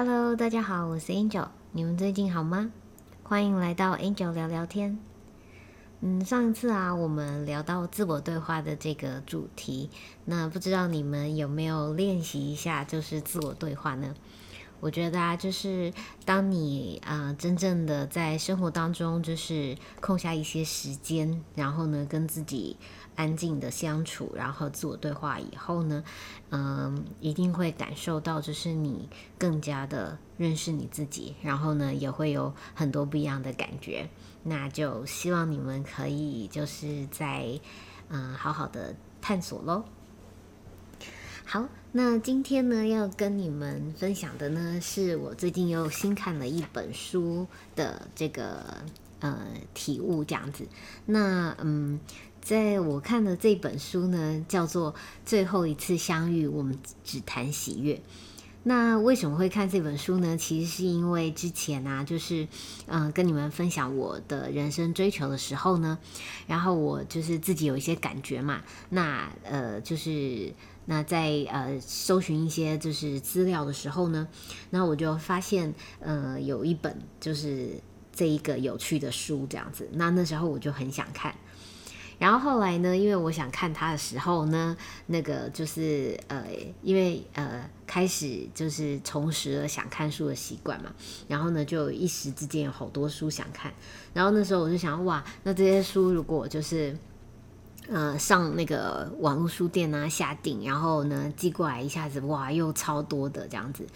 [0.00, 2.70] Hello，大家好，我是 Angel，你们最近好吗？
[3.24, 4.96] 欢迎来到 Angel 聊聊天。
[6.02, 9.90] 嗯，上一次啊，我们聊到自我对话的这个主题，
[10.24, 14.14] 那不知道你们有没有练习一下，就是自我对话呢？
[14.78, 15.92] 我觉得啊，就是
[16.24, 22.76] 当你啊真正的在生活当中，就是空下一些时间，然后呢，跟自己
[23.18, 26.04] 安静的相处，然后自我对话以后呢，
[26.50, 34.08] 嗯，一定会感受到，就是你更加的认识你自己，然后呢，也会有很多不一样的感觉。
[34.44, 37.58] 那就希望你们可以就是在
[38.08, 39.82] 嗯好好的探索喽。
[41.44, 48.62] 好，那今天呢要跟你们分享的呢，是我最近又新看了一本书的这个
[49.18, 49.44] 呃
[49.74, 50.68] 体悟这样子。
[51.06, 51.98] 那嗯，
[52.40, 54.92] 在我看的这本书呢，叫做
[55.24, 57.94] 《最后一次相遇，我们只谈喜悦》。
[58.64, 60.36] 那为什么会看这本书呢？
[60.36, 62.46] 其实是因为之前啊，就是
[62.86, 65.98] 嗯，跟你们分享我的人生追求的时候呢，
[66.46, 68.62] 然后我就是自己有一些感觉嘛。
[68.90, 70.52] 那呃，就是
[70.86, 74.28] 那在呃搜寻一些就是资料的时候呢，
[74.70, 77.70] 那我就发现呃有一本就是
[78.12, 79.88] 这一个有趣的书这样子。
[79.92, 81.34] 那那时候我就很想看。
[82.18, 86.44] 然后后来呢，因为我想看他的时候呢，那个就是呃，
[86.82, 90.92] 因为呃开始就是重拾了想看书的习惯嘛，
[91.28, 93.72] 然后呢就一时之间有好多书想看，
[94.12, 96.96] 然后那时候我就想哇，那这些书如果就是。
[97.90, 103.86] 呃，上那个网络书店啊，下订，然后呢寄过来，一下子哇，又超多的这样子。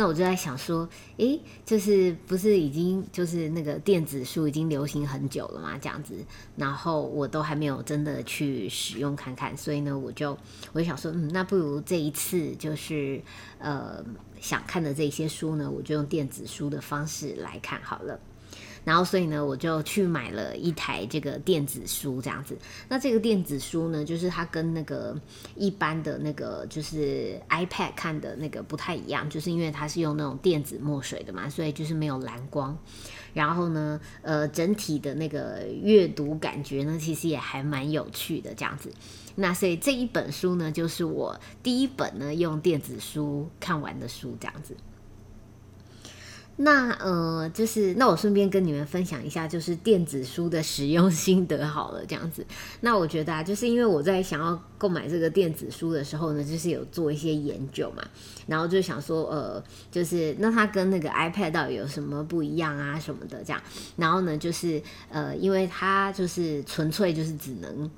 [0.00, 6.14] 那我就在想说，诶，就是不是已经就是那个电子书已经流行很久了嘛，这样子，
[6.54, 10.38] 然后我都还没有真的去使用看看，所以呢，我就
[10.72, 13.20] 我就想说，嗯，那不如这一次就是
[13.58, 14.04] 呃
[14.40, 18.20] 想看的这些书呢，我就用电子书的方式来看好了。
[18.88, 22.56] 然后，所以呢，我就去买了一台这个电子书，这样子。
[22.88, 25.14] 那这个电子书呢，就是它跟那个
[25.56, 32.74] 一般的那个就是 iPad 看的那个不太一样，就是因为它是用那种电子墨水的嘛，所以就是没有蓝光。
[33.34, 38.90] 然后呢，呃，整体的那个阅读感觉呢，其实也还蛮有趣的这样子。
[39.34, 44.74] 那所以这一本书呢，就是我第一本呢用电子书看完的书，这样子。
[46.60, 52.44] 那呃，就是那我顺便跟你们分享一下，就是电子书的使用心得好了，这样子。
[52.80, 58.02] 那我觉得啊，就是因为我在想要购买这个电子书的时候呢，就是有做一些研究嘛，
[58.48, 63.62] 然后就想说，呃，就是那它跟那个 iPad 到底有什么不一样啊，什么的这样。
[63.94, 67.88] 然后呢，就是呃，因为它就是纯粹就是只能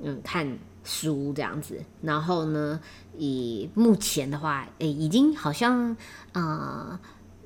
[0.00, 1.80] 嗯看书这样子。
[2.02, 2.80] 然后呢，
[3.16, 5.96] 以目前的话，诶，已经好像
[6.32, 6.98] 啊。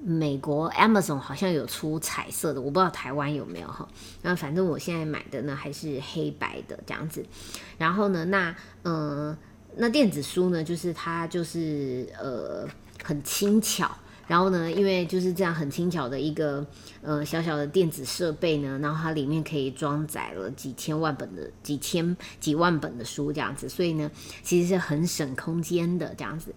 [0.04, 3.88] 美国 Amazon 好像有出彩色的，我不知道台湾有没有哈。
[4.22, 7.24] 那反正我现在买的呢还是黑白的这样子。
[7.78, 9.36] 然后呢，那嗯，
[9.76, 12.68] 那电子书呢，就是它就是呃
[13.04, 13.90] 很轻巧。
[14.28, 16.64] 然后呢，因为就是这样很轻巧的一个
[17.02, 24.10] 呃小小的电子设备呢，然后它里面可以装载了几千万本的几千几万本的书这样子，所以呢，
[24.42, 26.54] 其实是很省空间的这样子。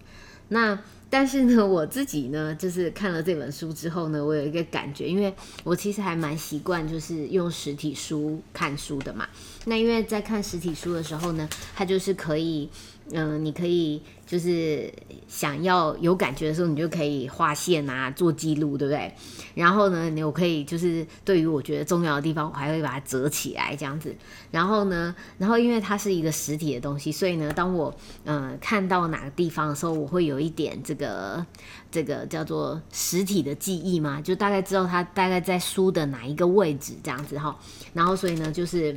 [0.48, 5.34] 那但是呢，我自己呢，就是看了这本书之后呢，我有一个感觉，因为
[5.64, 9.26] 我其实还蛮习惯就是用实体书看书的嘛。
[9.66, 12.68] 那因为在看实体书的时候呢，它就是可以。
[13.12, 14.92] 嗯，你可以就是
[15.28, 19.14] 想要有感觉的时候，你就可以画线啊，做记录，对不对？
[19.54, 24.12] 然后呢，你我可以就是对于我觉得重要的地方，我还会把它折起来这样子。
[24.50, 27.94] 然后呢，然后因为它是一个实体的东西，所以呢，当我
[28.24, 31.46] 嗯看到哪个地方的时候，我会有一点这个
[31.92, 37.56] 这个叫做实体的记忆嘛，就大概知道它大概在书的哪一个位置这样子哈。
[37.92, 38.96] 然后所以呢，就是。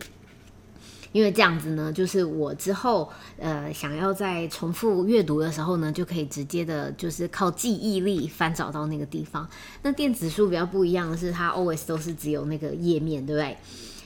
[1.12, 3.10] 因为这样子呢，就是我之后
[3.40, 9.50] 呃想要在重复阅读的时候呢，就可以直接的，就是靠记忆力翻找到那个地方。
[9.82, 13.58] 那电子书比较不一样的是，它 always 都是只有那个页面，对不对？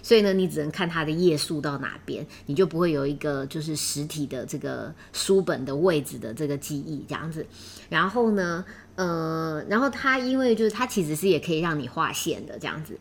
[0.02, 7.46] 所以呢，你只能看它的页数到哪边，你就不会有一个就是实体的这个书本的位置的这个记忆这样子。
[7.90, 8.64] 然后呢，
[8.96, 12.98] 呃，然后它因为就是它其实是也可以让你划线的这样子。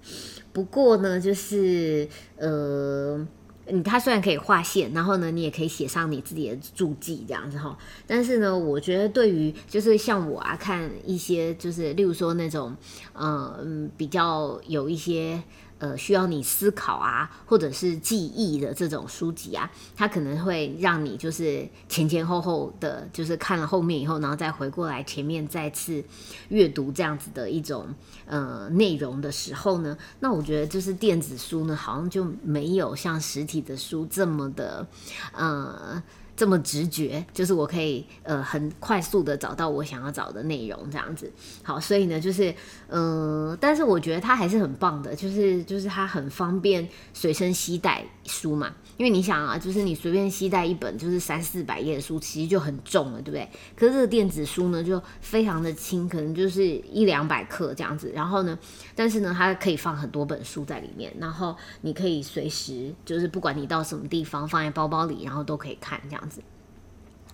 [0.53, 3.25] 不过呢，就是呃。
[3.69, 7.77] 你它虽然可以划线，然后呢，你也可以写上你自己的注记这样子哈。
[8.07, 12.77] 但是呢，我觉得对于就是像我啊，看一些就是例如说那种，
[13.15, 15.43] 嗯嗯，比较有一些
[15.83, 26.05] 呃需要你思考啊，或者是记忆的这种书籍啊，它可能会让你就是前前后后的，就是看了后面以后，然后再回过来前面再次
[26.51, 27.93] 阅读这样子的一种
[28.27, 34.87] 呃内容的时候呢，那我觉得就是电子书呢，好像就没有像实体的书这么的
[35.33, 36.01] 呃。
[36.43, 41.31] 这么直觉，就是我可以呃很快速的找到我想要找的内容，这样子。
[41.63, 42.53] 好，所以呢，就是
[42.89, 48.75] 嗯，但是我觉得它还是很棒的，就是就是它很方便随身携带书嘛。
[49.03, 53.49] 因为你想啊，就是你随便携带一本就是三四百页的书，其实就很重了，对不对？
[53.75, 58.13] 可是这个电子书呢，就非常的轻，可能就是一两百克这样子。
[58.15, 58.57] 然后呢，
[58.95, 66.41] 但是呢，它可以放很多本书在里面，然后你可以随时就是不管你到什么地方，放在包包里，然后都可以看这样子。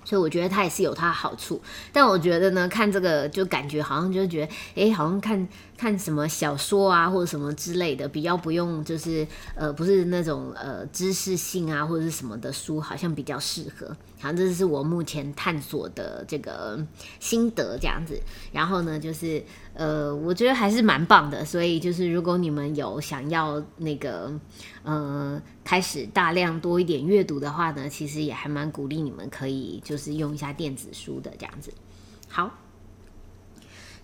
[0.08, 1.60] 所以我觉得它也是有它好处，
[1.93, 5.46] 但我觉得呢，看这个就感觉好像就觉得，哎，好像看
[5.76, 13.87] 看什么小说啊，或者什么之类的，比较不用就是呃，不是那种呃知识性啊或者是什么的书，好像比较适合。
[14.20, 16.82] 好像，这是我目前探索的这个
[17.20, 18.19] 心得这样子。
[18.50, 19.44] 然后呢，就是
[19.79, 21.43] 呃，我觉得还是蛮棒的。
[21.45, 24.31] 所以就是如果你们有想要那个
[24.83, 31.73] 呃开始大量多一点阅读的话呢，其实也还蛮鼓励你们可以就是用一下电子书的这样子。
[32.29, 32.51] 好。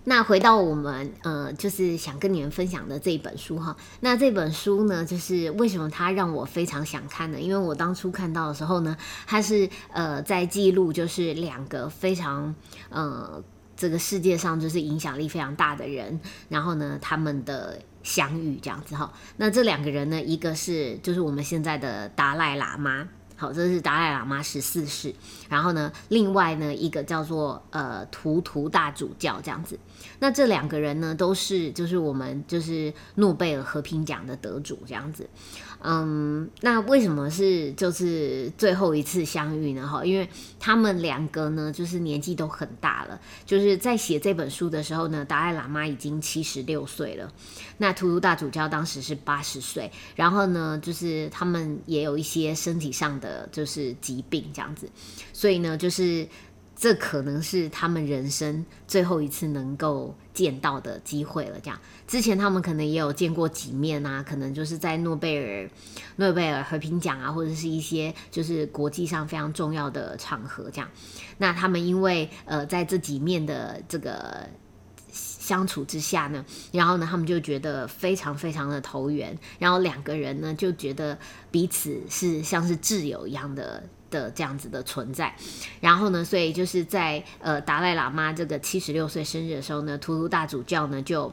[0.07, 3.75] 那回到我们呃，就是想跟你们分享的这一本书哈。
[4.01, 7.41] 那这本书呢，就是为什么它让我非常想看呢？
[7.41, 8.95] 因为我当初看到的时候呢，
[9.27, 12.55] 它是呃在记录就是两个非常
[12.91, 13.43] 呃
[13.77, 19.13] 这个世界上就是影响力非常大的人，然后呢他们的相遇这样子哈。
[19.37, 23.09] 那这两个人呢，一个是就是我们现在的达赖喇嘛。
[23.37, 25.13] 好，这是达赖喇嘛十四世。
[25.49, 29.77] 然后呢，另外呢，一个叫做呃图图大主教这样子。
[30.21, 35.29] 那这两个人呢，都是就是我们就是诺贝尔和平奖的得主这样子。
[35.87, 39.87] 嗯，那为什么是就是最后一次相遇呢？
[39.87, 40.27] 哈，因为
[40.59, 43.21] 他们两个呢，就是年纪都很大了。
[43.45, 47.31] 就是在写这本书的时候呢，达赖喇嘛已经七十六岁了，
[47.77, 49.93] 那图图大主教当时是八十岁。
[50.17, 54.89] 然后呢，就是他们也有一些身体上的就是疾病这样子，
[55.35, 56.27] 所以呢，就是。
[56.77, 61.59] 这可能是他们人生最后一次能够见到的机会了。
[61.61, 65.71] 这样，之前他们可能也有见过几面啊，可能就是在诺贝尔、
[66.17, 70.91] 诺贝尔和平奖啊，或者是一些就是国际上非常重要的场合这样。
[71.39, 74.49] 那他们因为呃在这几面的这个
[75.13, 81.17] 相处之下呢，然后呢，他们就觉得非常非常的投缘，然后两个人呢就觉得
[81.51, 83.83] 彼此是像是挚友一样的。
[84.15, 85.35] 的这样子的存在，
[85.81, 91.33] 然后呢，所以就是在呃达赖喇嘛这个七十六岁生日的时候呢，图图大主教呢就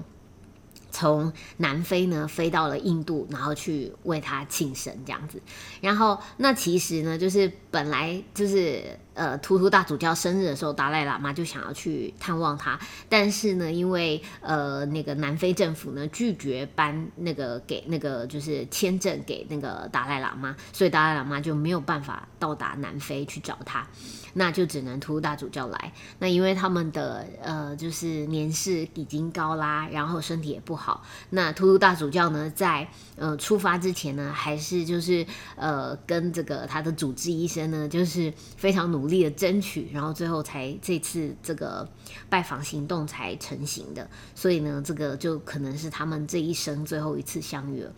[0.89, 5.39] 从南非呢飞到了印度，然后去为他庆生这样子。
[5.79, 8.83] 然后那其实呢，就是本来就是。
[9.13, 12.79] 呃，图图大主教生日的时候，达赖喇嘛就想要去探望他，
[13.09, 23.85] 但是呢，因为呃那个南非政府呢拒绝颁那个给那个就是签证给那个达赖喇嘛，所以达赖喇嘛就没有办法到达南非去找他，
[24.33, 25.91] 那就只能图图大主教来。
[26.19, 32.87] 那因为他们的呃就是年事已经高啦，然后身体也不好，那图图大主教呢在
[33.17, 35.23] 呃出发之前呢，还是就是
[35.57, 39.01] 呃跟这个他的主治医生呢，就是非常努。
[39.01, 41.89] 努力的争取，然后最后才这次这个
[42.29, 47.91] 拜访行动才成型的，所以呢，这个就可能是他们这一生最后一次相遇了。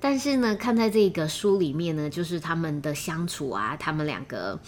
[0.00, 4.58] 但是呢，看在这个书里面呢，就是他们的相处啊，他们两个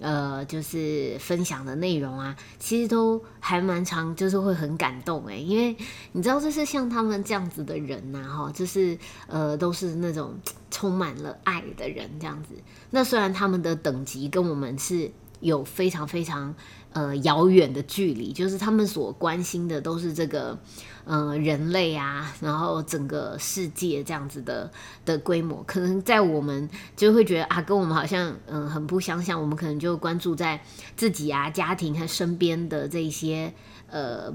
[0.00, 5.76] 呃，就是分享的内容啊，其实都还蛮长，就是会很感动诶，因为
[6.12, 10.34] 你知道，就是像他们这样子的人呐，哈，就是呃，都是那种
[10.70, 12.54] 充满了爱的人这样子。
[12.90, 15.10] 那虽然他们的等级跟我们是。
[15.40, 16.54] 有非常非常
[16.94, 20.58] 呃遥远的距离，就是他们所关心的都是这个
[21.04, 24.70] 呃人类啊，然后整个世界这样子的
[25.04, 30.60] 的规模，可能在我们就会觉得啊，跟我们好像嗯很不相像，我们可能就关注在
[30.96, 33.52] 自己啊家庭和身边的这一些
[33.90, 34.32] 呃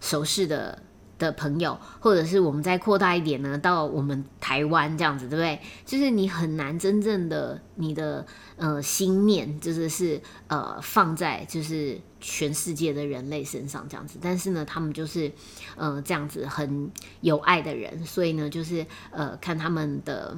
[0.00, 0.82] 熟识的。
[1.18, 5.60] 的朋友，或者是我们再扩大一点呢，到我们台湾这样子，对不对？
[5.84, 14.18] 就是你很难真正的你的呃心念，就是是呃放在就是全世界的人类身上这样子。
[14.20, 15.30] 但是呢，他们就是
[15.76, 20.36] 呃这样子很有爱的人，所以呢，就是呃看他们的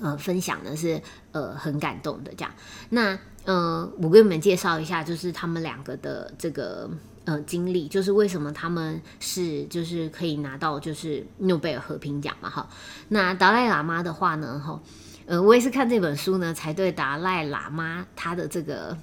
[0.00, 1.00] 呃分享呢是
[1.32, 2.54] 呃很感动的这样。
[2.88, 6.90] 那呃，我给你们介绍一下，就是他们两个的这个。
[7.26, 12.66] 呃经历，就是为什么他们是就是可以拿到就是诺贝尔和平奖嘛哈。
[13.08, 14.80] 那达赖喇嘛的话呢哈，
[15.26, 18.96] 呃我也是看这本书呢才对达赖喇嘛他的这个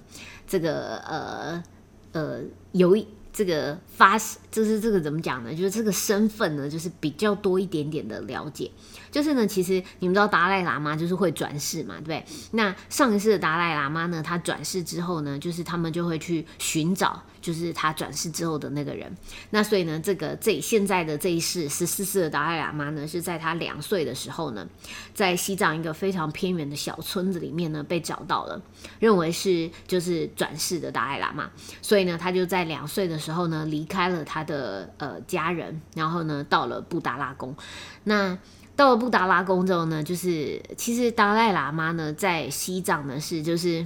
[0.48, 1.64] 这个呃
[2.12, 3.08] 呃有一。
[3.34, 4.18] 这个发，
[4.50, 5.54] 就是这个怎么讲呢？
[5.54, 8.72] 就是这个身份呢，就是比较多一点点的了解。
[9.12, 12.26] 就是呢，其实你们知道达赖喇嘛就是会转世嘛，对不对？
[12.54, 17.22] 那上一世的达赖喇嘛呢，他转世之后呢，就是他们就会去寻找。
[17.48, 19.10] 就是他转世之后的那个人，
[19.52, 24.68] 那所以呢，这个这现在的这一世十四世的达赖喇嘛呢，是在他两岁的时候呢，
[25.14, 28.62] 在西藏一个非常偏远的小村子里面呢被找到了，
[29.00, 31.50] 认为是就是转世的达赖喇嘛，
[31.82, 37.56] 所以呢，他就在两岁的时候呢离开了他的呃家人，然后呢到了布达拉宫。
[38.04, 38.38] 那
[38.76, 43.86] 到了布达拉宫之后呢，就是其实达赖喇嘛呢在西藏呢是就是。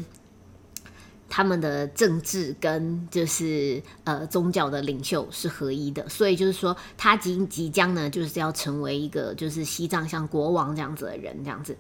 [1.34, 11.78] 他们的政治跟就是呃宗教的领袖是合一的，所以就是说他即即将呢就是要成为一个就是西藏像国王这样子的人这样子，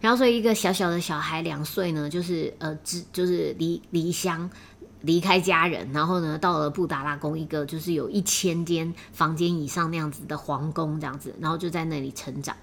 [0.00, 4.48] 然后所以一个小小的小孩两岁呢就是呃只就是离离乡
[5.00, 12.56] 离开家人，然后呢到了布达拉宫一个就是有一千间房间以上那样子的皇宫这样子，然后就在那里成长，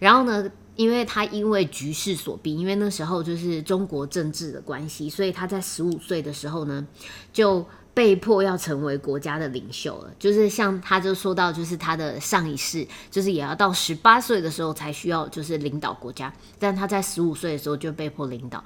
[0.00, 0.50] 然后呢。
[0.76, 6.86] 因为他因为局势所逼，因为那时候就是中国政治的关系，所以他在十五岁的时候呢，
[7.32, 10.10] 就被迫要成为国家的领袖了。
[10.18, 18.64] 就是像他就说到，就是他的上一世，就是也要到十八岁的时候才需要就是领导国家，但他在十五岁的时候就被迫领导。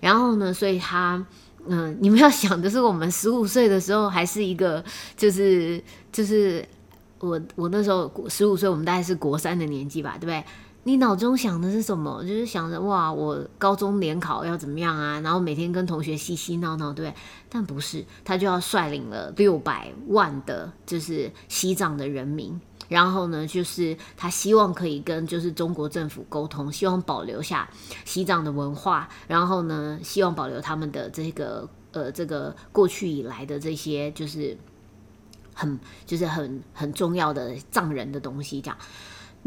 [0.00, 1.24] 然后呢，所以他
[1.66, 4.82] 嗯，你们要想的是，我们十五岁的时候还是一个，
[5.16, 6.64] 就是就是
[7.18, 10.44] 我我那时候十五岁，我们大概是国三的年纪吧，对不对？
[10.88, 12.22] 你脑中想的是什么？
[12.22, 15.20] 就是想着哇，我高中联考要怎么样啊？
[15.20, 17.12] 然后每天跟同学嬉嬉闹闹，对？
[17.50, 22.58] 但不是，他就要率领了六百万的，就是西藏的人民。
[22.88, 27.68] 然后呢，就是他希望可以跟就是中国政府沟通，希望保留下
[28.06, 29.06] 西藏的文化。
[29.26, 34.56] 然后呢，希望保留他们的这个呃，这个过去以来的这些就是
[35.52, 38.78] 很就是很很重要的藏人的东西，这样。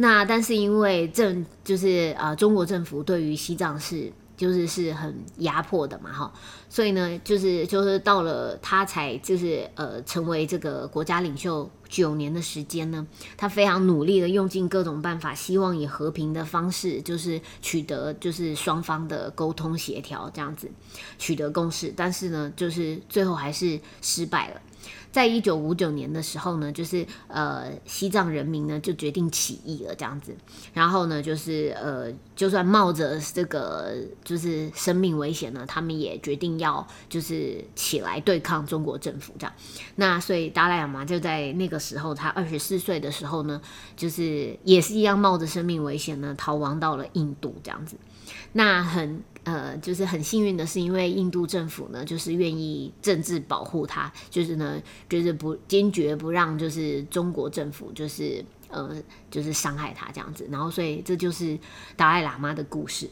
[0.01, 6.34] 那但是因为政就是啊，中国政府对于西藏是就是是很压迫的嘛，哈，
[6.67, 13.05] 所以呢，就是就是到了他才就是呃成为这个国家领袖九年的时间呢，
[13.38, 20.67] 他非常努力的用尽各种办法，希望以和平的方式就是取得就是双方的沟通协调这样子
[21.20, 24.62] 取得共识，但是呢，就是最后还是失败了。
[25.11, 30.33] 在一九五九年的时候呢，就是呃西藏人民呢就决定起义了这样子，
[30.73, 39.53] 然后呢就是呃就算冒着这个就是生命危险呢，他们也决定要就是起来对抗中国政府这样。
[39.95, 43.61] 那所以达赖喇嘛就在那个时候，他二十四岁的时候呢，
[43.97, 47.97] 就是也是一样冒着生命危险呢逃亡到了印度这样子。
[48.53, 49.21] 那很。
[49.43, 54.79] 呃，就是很幸运的是，因为印度政府呢，就是愿意政治保护他，就是呢，
[55.10, 58.95] 就是不坚决不让，就是中国政府就是呃，
[59.31, 60.48] 就是伤害他这样子。
[60.51, 61.57] 然后，所以这就是
[61.95, 63.10] 达赖喇嘛的故事。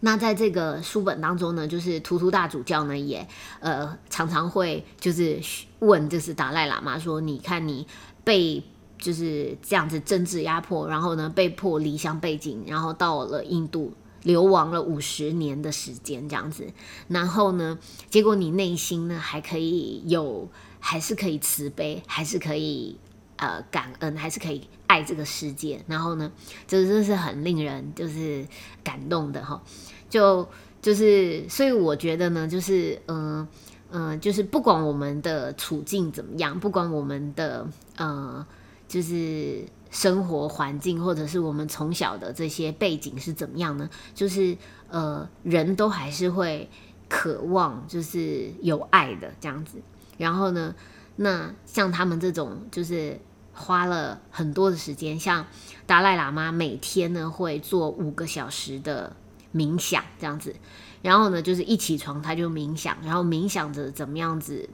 [0.00, 3.26] 那在这个书本当中呢，就是图图大主教呢也
[3.60, 5.40] 呃常常会就是
[5.78, 7.86] 问，就是达赖喇嘛说：“你看你
[8.24, 8.62] 被
[8.98, 16.66] 就是这样子政治压迫，然后呢被迫离乡背井，然后到了印度。”流亡了五十年的时间，这样子，
[17.08, 17.78] 然后呢，
[18.10, 20.48] 结果你内心呢还可以有，
[20.78, 22.98] 还是可以慈悲，还是可以
[23.36, 26.30] 呃感恩，还是可以爱这个世界，然后呢，
[26.66, 28.46] 这真是很令人就是
[28.84, 29.62] 感动的哈，
[30.08, 30.46] 就
[30.82, 33.48] 就是，所以我觉得呢，就是嗯
[33.90, 38.46] 嗯，就是不管我们的处境怎么样，不管我们的呃，
[38.86, 39.64] 就是。
[39.90, 43.90] 生活环境，或者是我们从小的这些背景是怎么样呢？
[44.14, 44.56] 就是
[44.88, 46.70] 呃，人都还是会
[47.08, 49.78] 渴望，就是有爱的这样子。
[50.16, 50.74] 然后呢，
[51.16, 53.18] 那像他们这种，就是
[53.52, 55.44] 花了很多的时间，像
[55.86, 59.16] 达赖喇嘛每天呢会做五个小时的
[59.52, 60.54] 冥想这样子。
[61.02, 64.68] 然后呢，就是一起床他就冥想，然后冥想着怎么样子，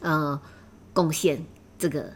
[0.00, 0.40] 呃，
[0.94, 1.44] 贡献
[1.78, 2.14] 这个。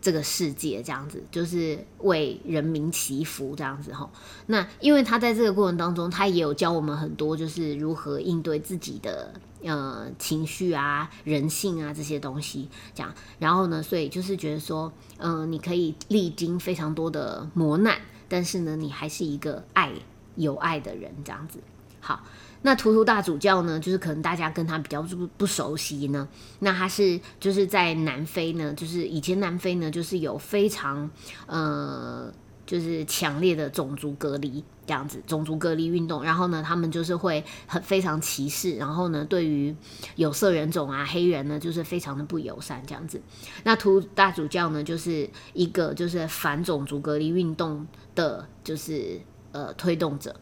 [0.00, 4.08] 这个世界这样子，就是为人民祈福这样子哈。
[4.46, 12.68] 那因为他在这个过程当中，他也有教我们很多，就是如何应对自己的呃情绪啊、人性啊这些东西。
[12.94, 19.92] 这样，然后呢，所以就是觉得说，嗯，你可以历经非常多的磨难，但是呢，你还是一个爱
[20.36, 21.58] 有爱的人这样子。
[22.00, 22.22] 好，
[22.62, 26.28] 那图图大主教呢，就是可能大家跟他比较不不熟悉呢。
[26.60, 31.10] 那他是就是在南非呢，就是以前南非呢，就是有非常
[31.46, 32.32] 呃。
[32.68, 39.74] 就是强烈的种族隔离这样子，种族隔离运动，然后呢，他们就是会很非常歧视，然后呢，对于
[40.16, 43.18] 有色人种啊、黑人呢，就是非常的不友善这样子。
[43.64, 49.18] 那图大主教呢，就是一个就是反种族隔离运动的，就是
[49.52, 50.36] 呃推动者。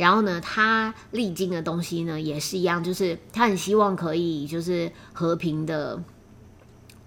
[0.00, 6.02] 然后呢，他历经的东西呢，也是一样，就是他很希望可以就是和平的，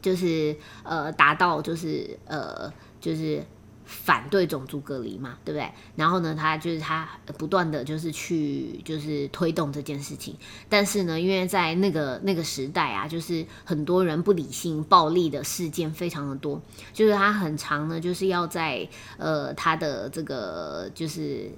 [0.02, 2.72] 就是呃达到就是呃
[3.02, 3.44] 就是。
[3.86, 5.70] 反对种族隔离嘛，对不对？
[5.98, 7.08] 然后呢，他就是他
[7.38, 10.36] 不断的就是去就是推动这件事情，
[10.70, 16.60] 但是呢，因为在那个那个时代啊，就是很多人不理性、暴力的事件非常的多，
[16.94, 21.52] 就是他很长呢，就是要在呃他的这个就是。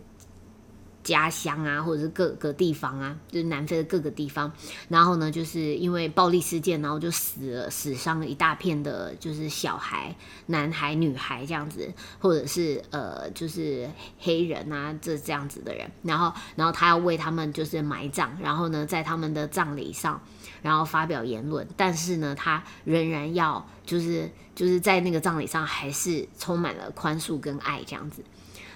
[1.05, 4.51] 家乡啊，或者是各个地方啊，就是南非的各个地方，
[4.89, 10.15] 然后呢，就是因为暴力事件，然后就死了、死伤了一大片的，就是小孩、
[10.47, 13.87] 男孩、女孩这样子，或者是呃，就是
[14.19, 20.19] 黑人啊，这这样子的人，然后，然后他要为他们就是埋葬，然后呢，在他们的葬礼上，
[20.63, 28.23] 然后发表言论，但是呢，他仍然要就是就是在那个葬礼上，还是充满了宽恕跟爱这样子。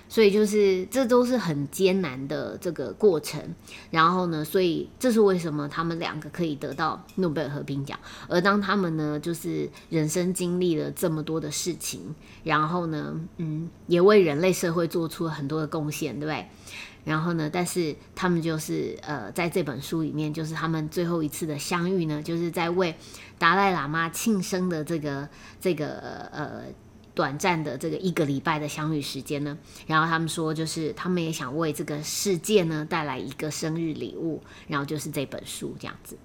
[0.10, 3.39] 所以就是这都是很艰难的这个过程，
[3.92, 7.98] 然后呢，所以这是为什么他们两个可以得到诺贝尔和平奖。
[8.28, 16.48] 而当他们呢，就是人生经历了这么多的事情，然后呢，嗯，也为人类社会做出了很多的贡献，对不对？
[17.06, 22.96] 然后呢，但是他们就是呃，在这本书里面，就是他们最后一次的相遇呢，就是在为
[23.38, 25.30] 达赖喇嘛庆生的这个
[25.62, 25.88] 这个
[26.32, 26.63] 呃。
[27.20, 29.58] 短暂的这个一个礼拜的相遇时间呢，
[29.88, 36.18] 然后他们说，就是他们也想为这个世界呢带来一个生日礼物，然后就是这本书这样子。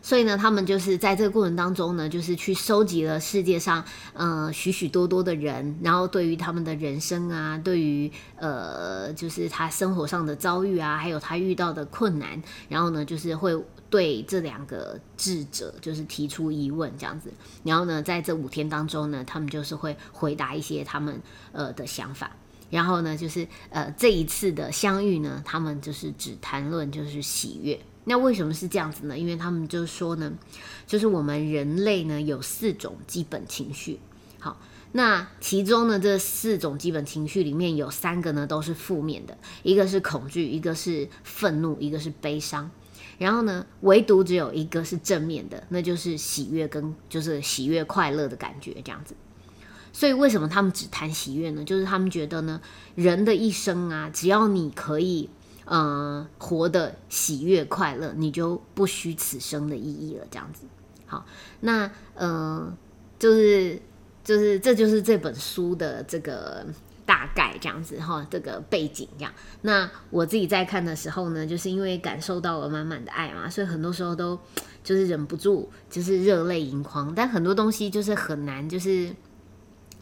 [0.00, 13.62] 所以呢，他们就是在这个过程当中呢，就是去收集了世界上呃许许多多的人，然后对于他们的人生啊，对于呃就是他生活上的遭遇啊，还有他遇到的困难，然后呢，就是会。
[13.90, 17.32] 对这两个智者就是提出疑问这样子，
[17.64, 22.36] 然后呢，在这五天当中呢，他们就是会回答一些他们呃的想法，
[22.70, 27.80] 然后呢，就是呃这一次的相遇呢，他们就是只谈论就是喜悦。
[28.04, 29.18] 那为什么是这样子呢？
[29.18, 30.32] 因为他们就说呢，
[30.86, 33.98] 就是我们人类呢有四种基本情绪，
[34.38, 34.56] 好，
[34.92, 42.70] 那其中呢这四种基本情绪里面有三个呢都是负面的，一个是恐惧，一个是愤怒，一个是悲伤。
[43.20, 49.14] 然后呢，唯独只有一个是正面的，那就是喜悦跟就是喜悦快乐的感觉这样子。
[49.92, 51.62] 所以为什么他们只谈喜悦呢？
[51.62, 52.62] 就是他们觉得呢，
[52.94, 55.28] 人的一生啊，只要你可以
[55.66, 60.26] 嗯活得喜悦快乐，你就不虚此生的意义了。
[60.30, 60.64] 这样子，
[61.04, 61.26] 好，
[61.60, 62.74] 那嗯，
[63.18, 63.78] 就是
[64.24, 66.66] 就是这就是这本书的这个。
[67.10, 69.32] 大概这样子哈，这个背景这样。
[69.62, 74.38] 那我自己在看的时候呢，就是因为感受到了满满的爱嘛，所以很多时候都
[74.84, 77.12] 就是忍不住，就是热泪盈眶。
[77.12, 79.10] 但很多东西就是很难，就是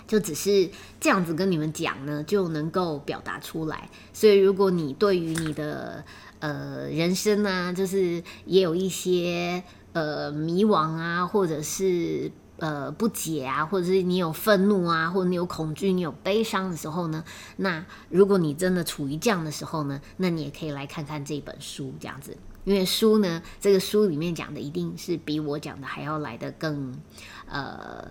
[0.06, 0.68] 就只是
[1.00, 3.88] 这样子跟你们讲呢，就能够表达出来。
[4.12, 6.04] 所以如果你对于你的
[6.40, 9.62] 呃人生呢，就是也有一些
[9.94, 12.30] 呃迷惘啊，或者是。
[12.58, 17.22] 呃，不解啊，或者是你有愤怒啊，或者你有恐惧、你有悲伤的时候呢？
[17.56, 22.36] 那如果你真的处于这样的时候呢，那你也可以来看看这本书，这样子。
[22.64, 26.94] 因为书呢，这个书里面讲的一定是比我讲的还要来的更
[27.46, 28.08] 呃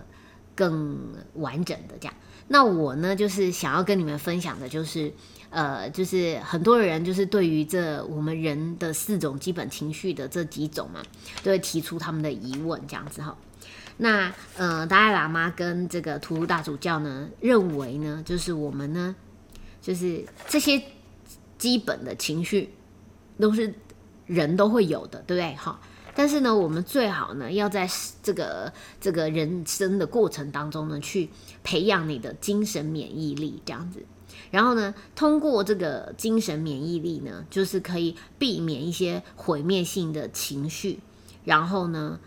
[0.56, 0.98] 更
[1.34, 2.14] 完整的这样。
[2.48, 5.12] 那我呢，就是想要跟你们分享的，就是
[5.50, 11.02] 呃，就是很多人就是对于这我们人的四种基本情绪的这几种嘛，
[11.44, 13.36] 都会提出他们的疑问，这样子哈。
[14.00, 19.14] 那呃，达赖喇嘛跟这个图大主教呢，认为呢，就是我们呢，
[19.82, 20.80] 就是这些
[21.58, 22.72] 基本的情绪
[23.40, 23.74] 都是
[24.26, 25.52] 人都会有的，对不对？
[25.56, 25.80] 哈，
[26.14, 27.88] 但是呢，我们最好呢，要在
[28.22, 31.28] 这个这个人生的过程当中呢，去
[31.64, 34.00] 培养你的精神免疫力，这样子。
[34.52, 41.00] 然后呢，通过这个精神免疫力呢，就是可以避免一些毁灭性的情绪。
[41.44, 42.20] 然后呢？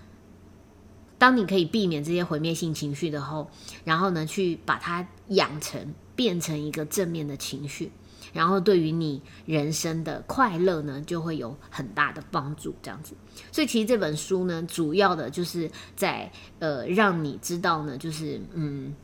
[1.21, 3.47] 当你可以避免这些毁灭性情绪的后，
[3.83, 7.91] 然后呢，去把它养成变成一个正面的情绪，
[8.33, 12.73] 然后对于你人生的快乐呢，就会有很大的帮助。
[12.81, 13.13] 这样子，
[13.51, 18.95] 所以其实这本书呢，主要的就是在呃，让你知道呢，就是嗯，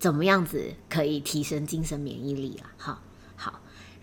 [0.00, 2.72] 怎么样子可以提升精神免疫力啊？
[2.76, 3.03] 好，好。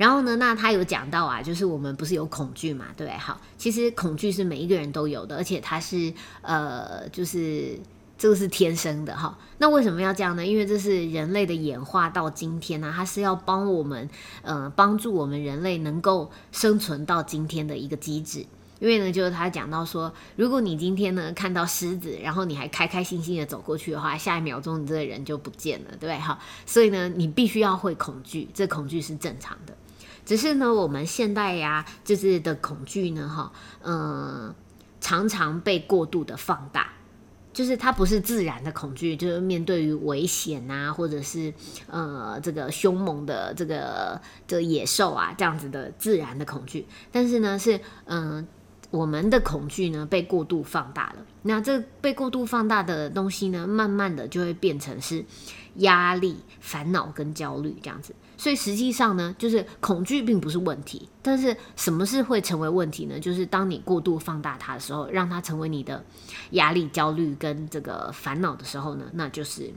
[0.02, 3.16] 然后呢，那他有讲到啊，就是我们不是有恐惧嘛，对不对？
[3.20, 6.12] 好，其实恐惧是每一个人都有的，而且它是
[6.42, 7.80] 呃，就是
[8.18, 9.38] 这个是天生的哈。
[9.60, 10.44] 那为什么要这样呢？
[10.44, 14.10] 因为这是人类的演化到今天呢，它是要帮我们
[14.42, 18.44] 呃帮助我们人类能够生存到今天的一个机制。
[18.80, 26.18] 因为呢，就是他讲到说，如果你今天呢看到狮子，然后你还开开心心的走过去的话，下一秒钟你这个人就不见了，对不对？
[26.18, 29.78] 哈，所以呢，你必须要会恐惧，这恐惧是正常的。
[30.26, 33.52] 只是呢，我们现代呀，就是的恐惧呢，哈，
[33.84, 34.54] 嗯，
[35.00, 36.88] 常常被过度的放大，
[37.54, 41.54] 就是它不是自然的恐惧，就是面对于危险啊，或者是
[41.88, 48.48] 呃这个凶猛的这个这野兽啊这样子的自然的恐惧，但是呢，是嗯。
[48.90, 55.24] 我们的恐惧呢被过度放大了，那这被过度放大的东西呢，慢慢的就会变成是
[55.76, 58.14] 压力、烦恼跟焦虑这样子。
[58.42, 63.20] 所以实际上呢，就是恐惧并不是问题，但是什么是会成为问题呢？
[63.20, 66.04] 就是当你过度放大它的时候，让它成为你的
[66.54, 69.72] 压力、焦虑跟这个烦恼的时候呢，那就是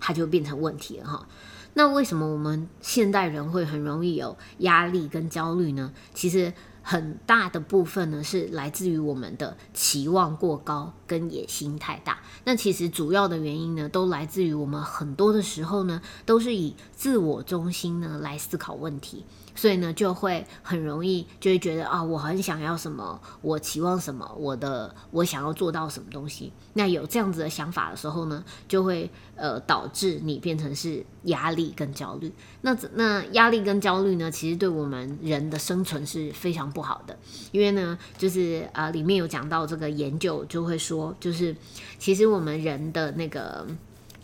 [0.00, 1.28] 它就变成问题了哈。
[1.74, 5.92] 那为什么我们现代人会很容易有压力跟焦虑呢？
[6.14, 6.54] 其实。
[6.86, 12.18] 很大的部分呢，是来自于我们的期望过高跟野心太大。
[12.44, 19.24] 那其实主要的原因呢，都来自于我们很多的时候呢，都是以自我中心呢来思考问题。
[19.54, 26.52] 所以呢，就会很容易就会觉得啊，我很想要什么，我期望什么，我的我想要做到什么东西。
[26.74, 32.32] 那有这样子的想法的时候呢，就会呃导致你变成是压力跟焦虑。
[32.62, 37.16] 那那压力跟焦虑呢，其实对我们人的生存是非常不好的，
[37.52, 41.54] 因为呢，就是呃里面有讲到这个研究就会说，就是
[41.98, 43.66] 其实我们人的那个。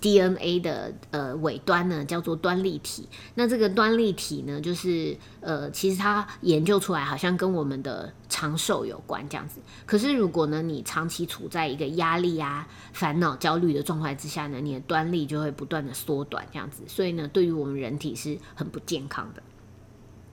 [0.00, 9.60] DNA 的呃尾端呢叫做端粒体，那这个端粒体呢，就是呃其实它研究出来好像跟我们的长寿有关这样子。
[9.84, 19.42] 可是如果呢你长期处在一个压力啊、烦恼、焦虑的状态之下呢，你的端粒就会不断的缩短这样子，所以呢对于我们人体是很不健康的。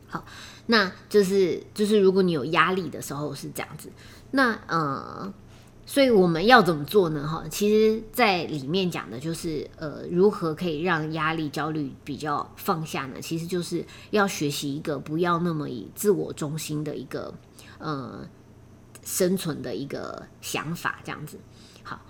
[0.07, 0.25] 好，
[0.67, 3.91] 那就是就是如果你有压力的时候是这样子，
[4.31, 5.33] 那呃。
[5.89, 7.25] 所以我们要怎么做呢？
[7.25, 13.21] 哈，其实，在里面讲的就是，呃，如何可以让压力、焦虑比较放下呢？
[13.21, 17.33] 其实就是要学习一个不要那么以自我中心的一个，
[17.79, 18.27] 呃，
[19.01, 21.39] 生存的一个想法，这样子。
[21.83, 22.01] 好，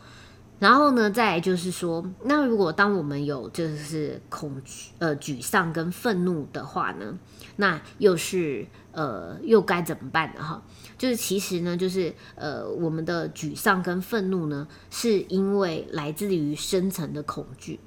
[0.57, 7.15] 然后呢，再就是说，那如果当我们有就是恐惧、呃，沮丧跟愤怒的话呢，
[7.57, 10.43] 那又是呃，又该怎么办呢？
[10.43, 10.63] 哈？
[10.97, 17.79] 就是其实呢，就是呃，我们的沮丧跟愤怒呢，是因为来自于深层的恐惧。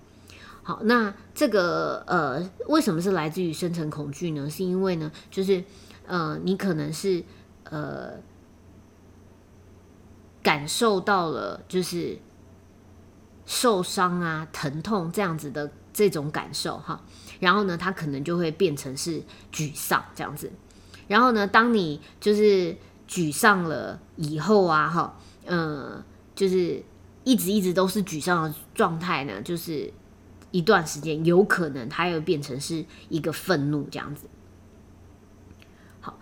[0.63, 4.49] 好，那这个呃，为什么是来自于深层恐惧呢？
[4.49, 5.65] 是因为呢，就是
[6.07, 7.25] 呃，你可能是
[7.65, 8.13] 呃，
[10.43, 12.19] 感受到了就是
[13.47, 17.03] 受伤啊、疼痛这样子的这种感受哈，
[17.41, 19.21] 然后呢，他可能就会变成是
[19.53, 20.53] 沮丧这样子。
[21.09, 22.77] 然后呢，当你就是
[23.09, 26.01] 沮丧了以后啊，哈，嗯，
[26.37, 26.81] 就是
[27.25, 29.93] 一直一直都是沮丧的状态呢，就是
[30.53, 34.27] 一段时间，有可能他又变成是一个愤怒这样子。
[36.01, 36.17] 好，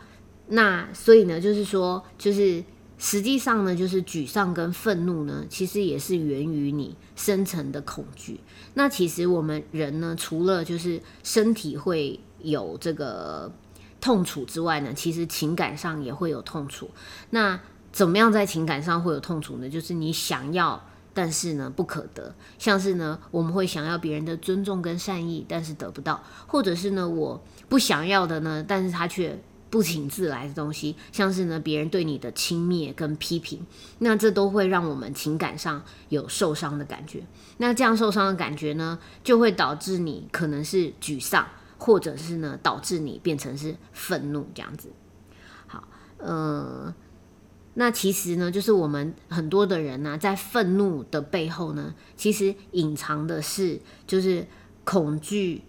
[0.47, 2.65] 那所以呢，就是说，就是
[2.99, 8.41] 实际上呢，就是沮丧跟愤怒呢，其实也是源于你深层的恐惧。
[8.75, 13.51] 那其实我们人呢，除了就是身体会有这个。
[14.01, 16.89] 痛楚之外呢，其实情感上也会有痛楚。
[17.31, 17.59] 那
[17.91, 19.69] 怎么样在情感上会有痛楚呢？
[19.69, 20.81] 就是你想要，
[21.13, 22.33] 但是呢不可得。
[22.61, 29.37] 像是呢，我们会想要别人的尊重跟善意，但是得不到；或者是呢，我不想要的呢，但是他却
[29.71, 33.65] 不请自来的东西，像是呢别人对你的轻蔑跟批评，
[33.99, 37.23] 那这都会让我们情感上有受伤的感觉。
[37.59, 41.47] 那这样受伤的感觉呢，就会导致你可能是沮丧。
[41.81, 44.89] 或者是呢，导致你变成是愤怒这样子。
[45.69, 46.93] 好，呃，
[47.75, 54.45] 那其实呢，就是我们很多的人呢，在愤怒的背后呢，其实隐藏的是就是
[54.83, 55.63] 恐惧，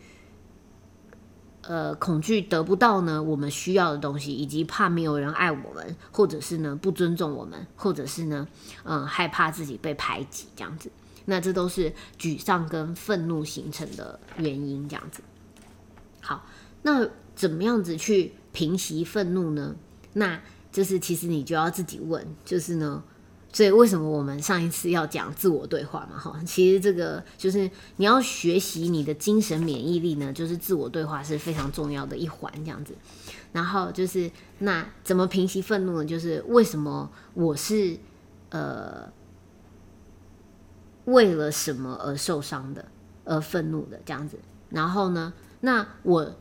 [1.69, 8.47] 呃，恐惧得不到呢我们需要的东西，以及怕没有人爱我们，或者是呢不尊重我们，或者是呢，
[8.84, 10.89] 嗯，害怕自己被排挤这样子。
[11.25, 15.21] 那这都是沮丧跟愤怒形成的原因这样子。
[16.21, 16.43] 好，
[16.82, 19.75] 那怎么样子去平息愤怒呢？
[20.13, 23.03] 那就是其实你就要自己问，就是呢，
[23.51, 26.19] 所以为什么我们上一次要讲自我对话嘛？
[26.19, 32.93] 哈，其实这个就是你要学习你的精神免疫力呢，就是自我对话是非常重要的一环，这样子。
[33.51, 36.05] 然后就是那怎么平息愤怒呢？
[36.05, 37.97] 就是为什么我是
[38.49, 39.12] 呃
[41.05, 42.85] 为了什么而受伤的，
[43.25, 44.38] 而愤怒的这样子。
[44.69, 46.35] 然后呢，那我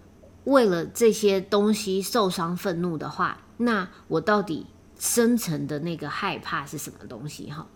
[0.45, 4.67] 为了这些东西受伤愤怒的话，那我到底？
[4.99, 7.51] 深层的那个害怕是什么东西？
[7.51, 7.67] 哈，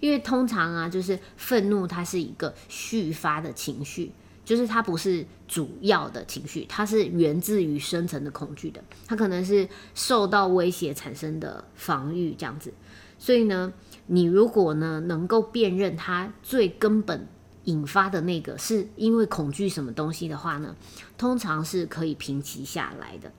[0.00, 4.12] 因为通常啊，就是愤怒，它是一个续发的情绪，
[4.44, 12.74] 就是它不是主要的情绪，它是源自于深层的恐惧的，它可能是受到威胁产生的防御这样子。
[13.18, 13.72] 所以呢，
[14.06, 17.26] 你如果呢能够辨认它最根本
[17.64, 20.76] 引发的那个是因为恐惧什么东西的话呢，
[21.16, 23.32] 通常是可以平息下来的。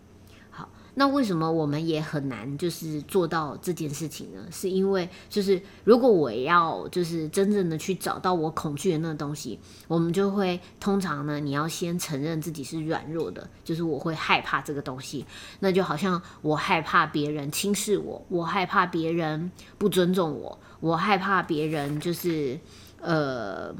[0.98, 4.48] 那为什么我们也很难就是做到这件事情呢？
[4.50, 15.26] 是因为就是如果我要就是真正的去找到我恐惧的那个东西，我们就会通常呢，你要先承认自己是软弱的，就是我会害怕这个东西。
[15.60, 22.58] 那就好像我害怕别人轻视我，我害怕别人不尊重我，我害怕别人就是
[23.02, 23.76] 呃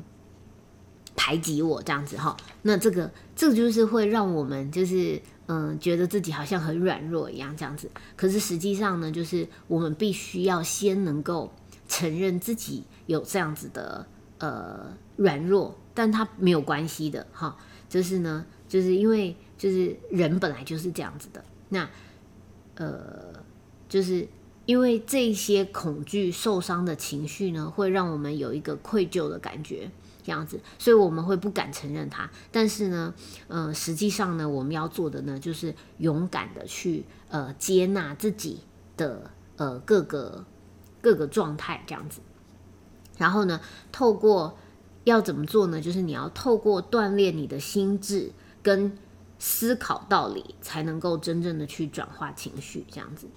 [1.16, 2.36] 排挤我这样子哈。
[2.64, 5.22] 那这个这个就是会让我们就是。
[5.48, 7.90] 嗯，觉得自己好像很软弱一样，这样子。
[8.16, 11.54] 可是实际上呢，就是我们必须要先能够
[11.88, 14.08] 承认自己有这样子的
[14.40, 17.56] 呃软弱，但它没有关系的哈。
[17.88, 21.46] 就是呢，就是因为就是人本来就是这样子的。
[21.70, 21.88] 那
[22.76, 23.34] 呃，
[23.88, 24.28] 就是
[24.66, 29.92] 因为这些恐惧、受伤的情绪呢，会让我们有一个愧疚的感觉。
[30.26, 32.30] 这样子，所以我们会不敢承认它。
[32.52, 33.14] 但是呢，
[33.48, 38.62] 呃，实际上呢，我们要做的呢，就是勇敢的去呃接纳自己
[38.98, 40.44] 的呃各个
[41.00, 42.22] 各个状态这样子。
[43.18, 43.62] 然后呢，
[43.92, 44.58] 透过
[45.04, 45.80] 要怎么做呢？
[45.80, 48.32] 就是你要透过锻炼你的心智
[48.64, 48.98] 跟
[49.38, 53.28] 思考道理，才能够真正的去转化情绪这样子。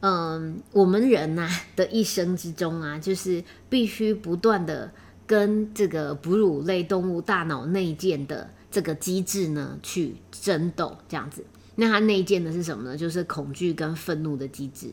[0.00, 4.90] 嗯，我们人呐的一生之中啊，就是必须不断的
[5.26, 11.44] 跟这个哺乳类动物大脑内建的这个机制呢去争斗，这样子。
[11.76, 12.96] 那它内建的是什么呢？
[12.96, 14.90] 就是恐惧跟愤怒的机制。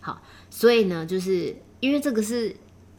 [0.00, 2.54] 好，所以呢，就是因为这个是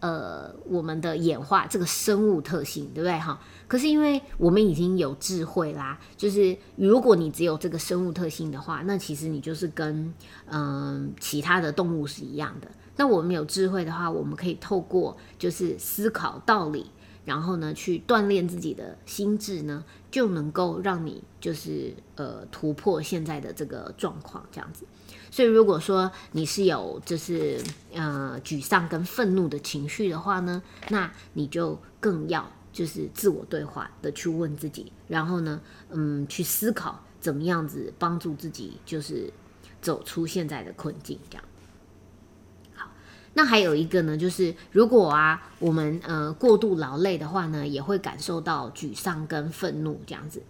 [0.06, 3.18] 呃我们的演化这个生物特性，对不对？
[3.18, 3.40] 哈。
[3.68, 10.14] 可是因为我们已经有智慧啦，就是如果你只有这个生物特性的话，那其实你就是跟
[10.48, 12.68] 嗯其他的动物是一样的。
[12.98, 16.86] 那我们有智慧的话，我们可以透过就是思考道理，
[17.26, 24.86] 然后呢去锻炼自己的心智呢，就能够让你就是呃突破现在的这个状况这样子。
[25.36, 27.62] 所以如果说你是有就是
[27.94, 32.50] 呃沮丧跟愤怒的情绪的话呢，那你就更要。
[32.72, 39.32] 就是自我对话的去问自己，然后呢，嗯，去思考怎么样子帮助自己，就是
[39.82, 41.18] 走出现在的困境。
[41.30, 41.44] 这样
[42.74, 42.90] 好，
[43.34, 50.42] 那还有一个呢，就是如果啊，我们呃过度劳累的话呢，也会感受到沮丧跟愤怒这样子。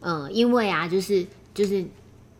[0.00, 1.86] 嗯，因为啊，就是就是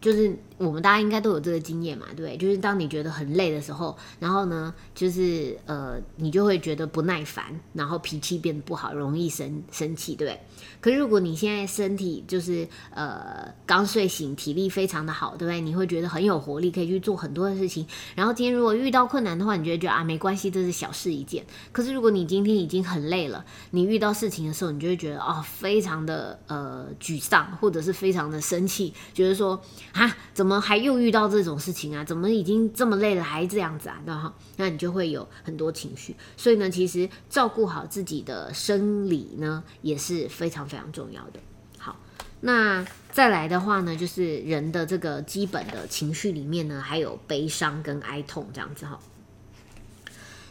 [0.01, 0.37] 就是。
[0.65, 2.37] 我们大家应该都有这个经验嘛，对？
[2.37, 10.39] 就是当你觉得很累的时候，然后呢，就是呃，你就会觉得不耐烦，然后脾气变得不好，容易生生气，对？
[10.81, 15.61] 可是如果你现在身体就是呃刚睡醒，体力非常的好，对不对？
[15.61, 17.87] 你会觉得很有活力，可以去做很多的事情。
[18.15, 21.45] 然后今天如果遇到困难的话，你就会觉得啊没关系，这是小事一件。
[21.73, 29.61] 可是如果你今天已经很累了，你遇到事情的时候，你就会觉得哦非常的呃沮丧，或者是非常的生气，觉得说
[29.93, 30.52] 啊怎么？
[30.61, 32.05] 还又遇到这种事情啊？
[32.05, 34.01] 怎么已经这么累了还这样子啊？
[34.05, 36.15] 那哈，那你就会有很多情绪。
[36.37, 41.41] 所以呢，其实照顾好自己的生理呢，也是非常非常重要的。
[41.79, 41.99] 好，
[42.41, 48.99] 那再来的话呢，就是人的这个基本的情绪里面呢，还有悲伤跟哀痛这样子哈。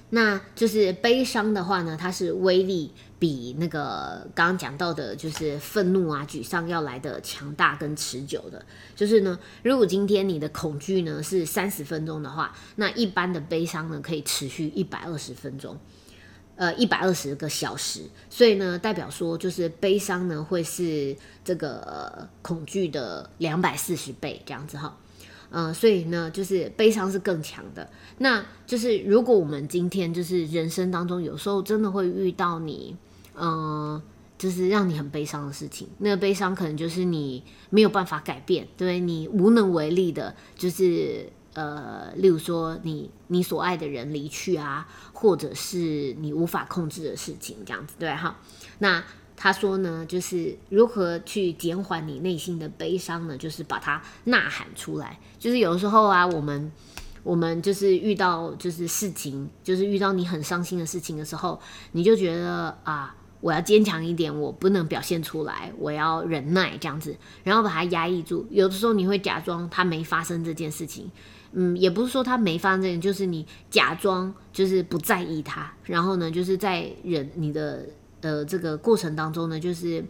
[0.09, 8.65] 那就是悲伤的话呢，它是威力比那个刚刚讲到的，就是愤怒啊、沮丧要来的强大跟持久的。
[8.95, 15.77] 就是呢，如果今天你的恐惧呢是三十分钟的话，那一般的悲伤呢可以持续一百二十分钟，
[16.55, 18.01] 呃，一百二十个小时。
[18.27, 24.97] 所以呢，代表说就是悲伤呢会是这个恐惧的两百四十倍这样子哈。
[25.51, 27.87] 嗯，所以呢，就是悲伤是更强的。
[28.17, 32.95] 那就是如果我们今天就是人生当中有时候真的会遇到你，
[33.43, 33.99] 嗯，
[34.37, 48.37] 就是让你很悲伤的事情，那个悲伤可能就是你没有办法改变，对你无能为力的，就是呃，例如说你你所爱的人离去啊，或者是你无法控制的事情，这样子对哈。
[48.77, 49.03] 那
[49.35, 53.35] 他说呢，就是如何去减缓你内心的悲伤呢？
[53.35, 55.19] 就是把它呐喊出来。
[55.39, 56.71] 就是有时候啊，我们
[57.23, 61.59] 我们就是遇到就是事情，就是遇到你很伤心的事情的时候，
[61.93, 68.47] 你就觉得啊，我要坚强一点，我不能表现出来，我要忍耐这样子，然后把它压抑住。
[68.49, 71.11] 有的时候你会假装它没发生这件事情。
[71.53, 77.85] 嗯，也不是说他没发生，就是你假装就是不在意他，然后呢，就是在忍你的
[78.21, 80.01] 呃这个过程当中呢，就是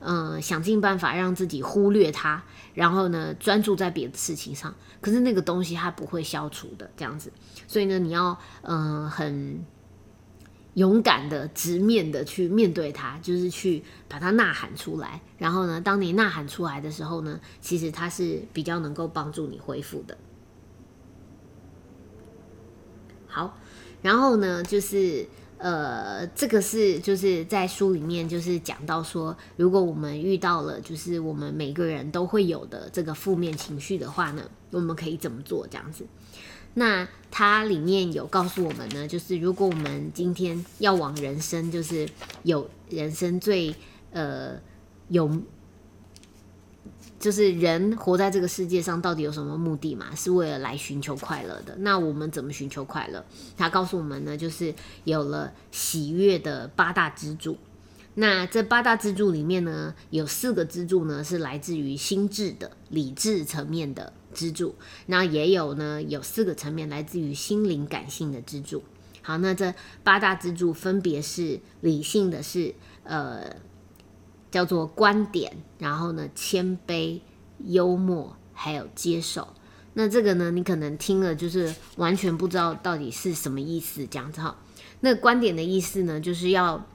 [0.00, 4.74] 嗯想尽办法让自己忽略他，然后呢专注在别的事情上。
[5.02, 7.30] 可是那个东西它不会消除的，这样子。
[7.68, 9.62] 所以呢，你要嗯很
[10.76, 15.20] 勇敢的直面的去面对它，就是去把它呐喊出来。
[15.38, 20.16] 然后呢，当你呐喊出来的时候呢，其实它是比较能够帮助你恢复的。
[23.26, 23.58] 好，
[24.02, 35.66] 然后呢，就是呃，这个是就是在书里面就是讲到说，如果我们遇到了就是我们每个人都会有的这个负面情绪的话呢，我们可以怎么做？
[35.66, 36.06] 这样子，
[36.78, 42.08] 那它里面有告诉我们呢，就是如果我们今天要往人生就是
[42.44, 43.74] 有人生最
[44.12, 44.60] 呃
[45.08, 45.28] 有。
[47.18, 50.14] 就是人活在这个世界上，到底有什么目的嘛？
[50.14, 51.74] 是为了来寻求快乐的。
[51.78, 53.24] 那我们怎么寻求快乐？
[53.56, 54.72] 他告诉我们呢，就是
[55.04, 57.56] 有了喜悦的八大支柱。
[58.14, 68.84] 那这八大支柱里面呢，有四个支柱呢是来自于心智的理智层面的支柱，那也有呢有四个层面来自于心灵感性的支柱。
[69.22, 73.56] 好，那这八大支柱分别是理性的是呃。
[74.48, 77.20] 叫做观点，然后呢，谦卑、
[77.66, 79.46] 幽默，还有接受。
[79.92, 84.56] 那这个呢，你可能听了就是完全不知道到底是什么意思，这样子哈。
[85.00, 86.86] 那观点的意思呢，就是要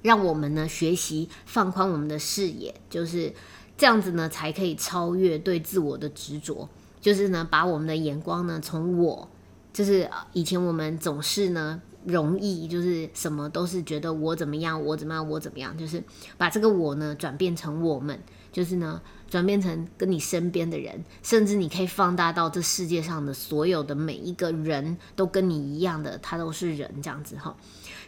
[0.00, 3.34] 让我们呢学习放宽我们的视野，就是
[3.80, 6.68] 这样子呢，才可以超越对自我的执着。
[7.00, 9.28] 就是呢，把我们的眼光呢，从我，
[9.72, 11.80] 就是以前我们总是呢。
[12.06, 16.02] 容易就是什么都是觉得我怎么样，我怎么样，我怎么样，就是
[16.38, 18.18] 把这个我呢转变成我们，
[18.50, 27.54] 就是呢转变成跟你身边的人，甚至你可以放大到这世界上的所有的每一个人都跟你一样的，他都是人这样子哈。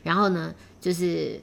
[0.03, 1.39] 然后呢，就是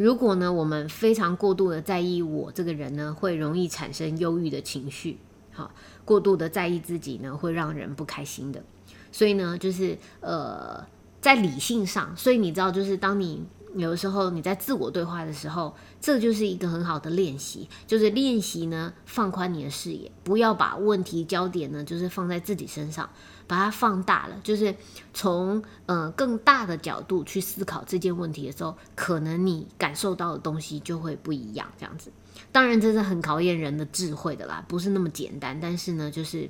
[0.00, 5.18] 如果呢我们非常过度的在意我这个人呢，会容易产生忧郁的情绪。
[5.52, 5.70] 好，
[6.06, 8.64] 过度的在意自己呢，会让人不开心的。
[9.12, 10.82] 所以呢，就是呃，
[11.20, 13.44] 在理性上，所以你知道，就是当你
[13.76, 23.10] 有的时候你在自我对话的时候，这就是一个很好的练习，就是练习呢放宽你的视野，不要把问题焦点呢就是放在自己身上，
[23.50, 24.72] 把它放大了，就是
[25.12, 31.68] 从呃更大的角度去思考这件问题的时候，可能你感受到的东西就会不一样。
[31.76, 32.12] 这样子，
[32.52, 35.58] 当然这是很考验人的智慧的啦，不是那么简单。
[35.60, 36.48] 但是呢，就是。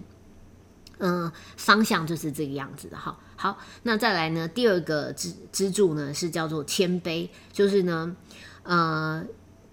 [1.03, 3.19] 嗯，方向就是这个样子的哈。
[3.35, 4.47] 好，那再来呢？
[4.47, 8.15] 第二个支支柱呢是叫做谦卑，就是呢，
[8.65, 9.25] 呃，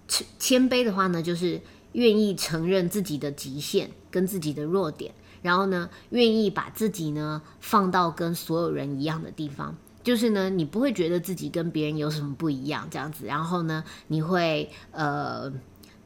[0.08, 1.60] 谦谦卑的话呢，就是
[1.92, 5.14] 愿意承认自己的极限跟自己的弱点，
[5.48, 15.52] 然后呢，愿意把自己呢放到跟所有人一样的地方，就是呢，你不会觉得自己跟别人有什么不一样这样子，然后呢，你会呃。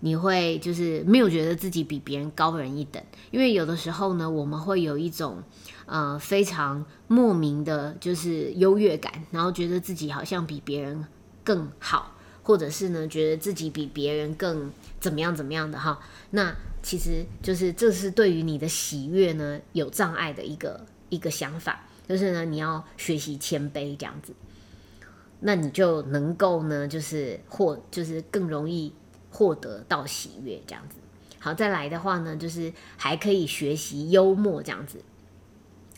[0.04, 5.44] 你会就是没有觉得自己比别人高人一等，因为有的时候呢，我们会有一种
[5.86, 11.06] 呃非常莫名的，就是优越感，然后觉得自己好像比别人
[11.44, 16.00] 更好，或者是呢觉得自己比别人更怎么样怎么样的哈。
[16.30, 24.32] 那其实就是这是对于你的喜悦呢有障碍的一个一个想法，就是呢你要学习谦卑这样子，
[25.42, 28.94] 那你就能够呢就是获就是更容易。
[29.34, 30.98] 获得到喜悦这样子，
[31.40, 35.02] 好，再来的话呢，就是还可以学习幽默这样子。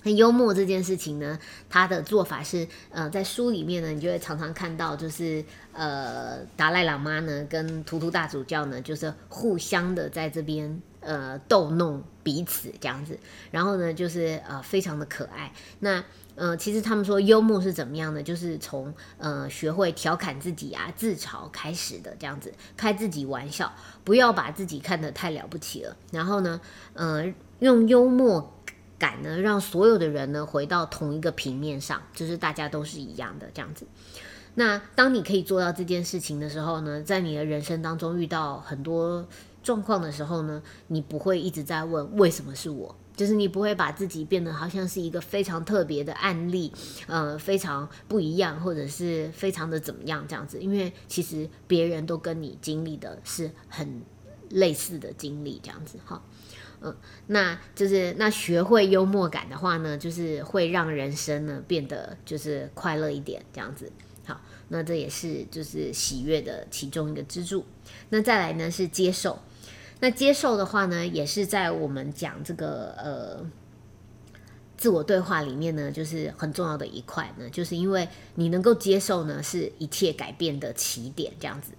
[0.04, 1.40] 那幽默这件事情呢，
[1.70, 13.18] 他的做法是，呃，在书里面呢，你就会常常看到，就是呃，达赖喇嘛呢跟图图大主教呢，就是互相的在这边呃逗弄彼此这样子，
[13.52, 15.52] 然后呢，就是呃非常的可爱。
[15.80, 16.04] 那
[16.36, 23.72] 呃，其实他们说幽默是怎么样的，就是从呃学会调侃自己啊、自嘲开始的这样子，开自己玩笑，
[24.04, 25.96] 不要把自己看得太了不起了。
[26.12, 26.60] 然后呢，
[26.94, 28.52] 呃，用幽默
[28.98, 33.86] 感呢，让所有的人呢回到同一个平面上，就是大家都是一样的这样子。
[34.56, 39.28] 那当你可以做到这件事情的时候呢，在你的人生当中遇到很多
[39.64, 46.72] 状况的时候呢，你不会一直在问为什么是我，就是你不会把自己变得好像是一个非常特别的案例，
[47.08, 54.04] 呃，非常不一样，或者是非常的怎么样这样子，因为其实别人都跟你经历的是很
[54.50, 56.22] 类似的经历，这样子哈。
[56.86, 56.94] 嗯，
[57.28, 63.90] 那就是那学会幽默感的话呢，就是会让人生呢变得就是快乐一点，这样子。
[64.26, 67.66] 好，那这也是就是喜悦的其中一个支柱。
[68.10, 69.40] 那再来呢是接受，
[70.02, 73.46] 那接受的话呢，也是在我们讲这个呃
[74.76, 81.72] 自我对话里面呢，就是很重要的一块呢，就是因为你能够接受呢，是一切改变的起点，这样子。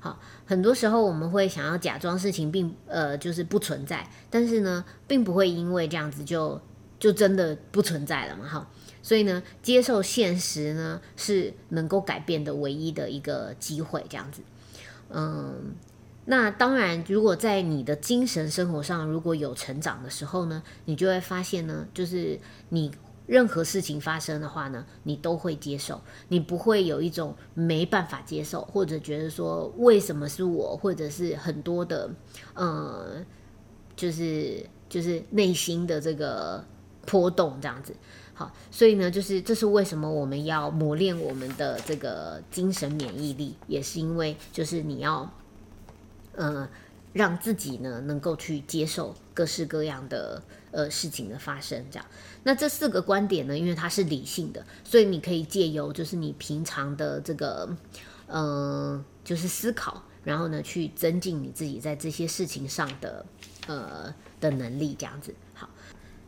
[0.00, 6.60] 好，很多时候我们会想要假装事情并呃就是不存在，但是呢，并不会因为这样子就
[7.00, 8.68] 就真的不存在了嘛，哈。
[9.02, 14.42] 所以呢，接受现实呢是能够改变的唯一的一个机会，这样子。
[15.10, 15.74] 嗯，
[16.26, 22.38] 那当然，如果在你的精神生活上如果有成长的时候呢，你就会发现呢，就是
[22.68, 22.92] 你。
[23.28, 32.10] 任何事情发生的话呢，你都会接受，你不会有一种没办法接受，或者觉得说为什么是我，或者是很多的，
[32.54, 33.22] 呃，
[33.94, 36.64] 就是就是内心的这个
[37.04, 37.94] 波动这样子。
[38.32, 45.30] 好，所以呢，就是这是为什么我们要磨练我们的这个精神免疫力，也是因为就是你要，
[46.34, 46.66] 呃，
[47.12, 50.42] 让自己呢能够去接受各式各样的。
[50.70, 52.06] 呃，事情的发生，这样，
[52.42, 57.74] 那这四个观点呢，因为它是理性的，所以你可以借由就是你平常的这个，
[58.26, 63.24] 嗯，就是思考，然后呢，去增进你自己在这些事情上的
[63.66, 65.34] 呃的能力，这样子。
[65.54, 65.70] 好，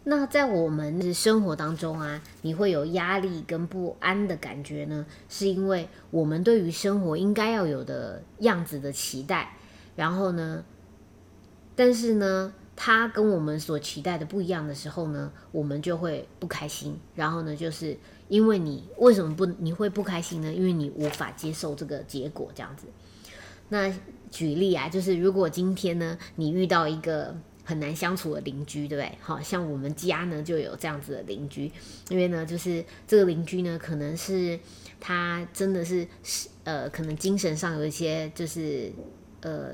[0.04, 9.56] 那在我们生活当中啊，你会有压力跟不安的感觉呢，是因为我们对于生活应该要有的样子的期待，
[9.96, 10.64] 然后呢，
[11.76, 12.54] 但是呢。
[12.82, 16.98] 他跟我们所期待的不一样的时候呢，我们就会不开心。
[17.14, 17.94] 然后呢，就是
[18.28, 20.50] 因为你为什么不你会不开心呢？
[20.50, 22.86] 因为你无法接受这个结果这样子。
[23.68, 23.92] 那
[24.30, 29.18] 举例啊，就是如果今天呢，你遇到一个很难相处的邻居，对不对？
[29.20, 31.70] 好像我们家呢就有这样子的邻居，
[32.08, 34.58] 因为呢，就是这个邻居呢，可能是
[34.98, 38.90] 他真的是是呃，可能精神上有一些就是
[39.42, 39.72] 呃。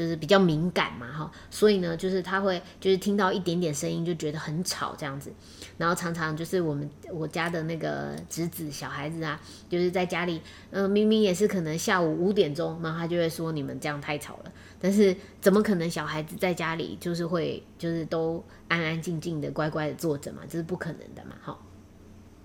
[0.00, 5.30] 就是比较敏感嘛，哈，所以呢，就是他会就是听到一点点声音就觉得很吵这样子，
[5.76, 9.38] 然后常常就是我们我家的那个侄子小孩子啊，
[9.68, 10.40] 就是在家里，
[10.70, 21.62] 嗯，明明也是可能下午五点钟，然后他就会说你们这样太吵了，但是怎么可能小孩子在家里就是会就是都安安静静的乖乖的坐着嘛，这是不可能的嘛，好，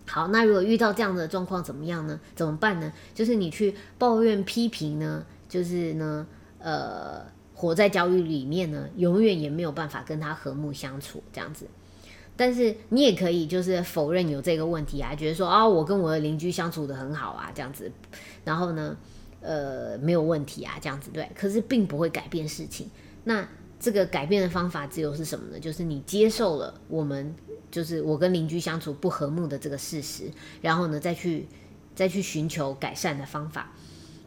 [0.05, 2.19] 好，那如果遇到这样的状况怎么样呢？
[2.35, 2.91] 怎么办呢？
[3.13, 6.27] 就是你去抱怨批评呢，就是呢，
[6.59, 7.33] 呃。
[7.55, 11.65] 活在焦虑里面呢，永远也没有办法跟他和睦相处这样子。
[12.37, 17.89] 但是你也可以就是否认有这个问题啊，觉得说啊，我跟我的邻居相处的很好啊，这样子。
[18.43, 18.97] 然后呢，
[19.39, 21.25] 呃，没有问题啊，这样子对。
[21.33, 22.89] 可是并不会改变事情。
[23.23, 23.47] 那
[23.79, 25.57] 这个改变的方法只有是什么呢？
[25.57, 27.33] 就是你接受了我们
[27.71, 30.29] 就是我跟邻居相处不和睦的这个事实，
[30.61, 31.47] 然后呢，再去
[31.95, 33.71] 再去寻求改善的方法。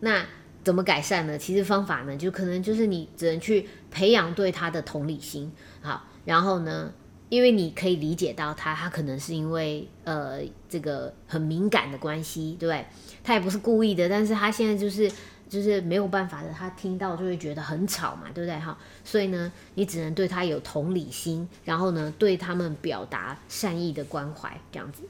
[0.00, 0.24] 那。
[0.68, 1.38] 怎么改善呢？
[1.38, 5.50] 其实方法呢，就可能就是你只能去培养对他的同理心，
[5.80, 6.92] 好，然后呢，
[7.30, 12.84] 因为你可以理解到他，他可能是因为呃这个很敏感的关系，对不对？
[13.24, 15.10] 他也不是故意的，但是他现在就是
[15.48, 18.60] 就是没有办法的，他听到就会觉得很吵嘛，对不对？
[18.60, 25.04] 哈，所以呢，你只能对他有同理心，然后呢，对他们表达善意的关怀，这样子。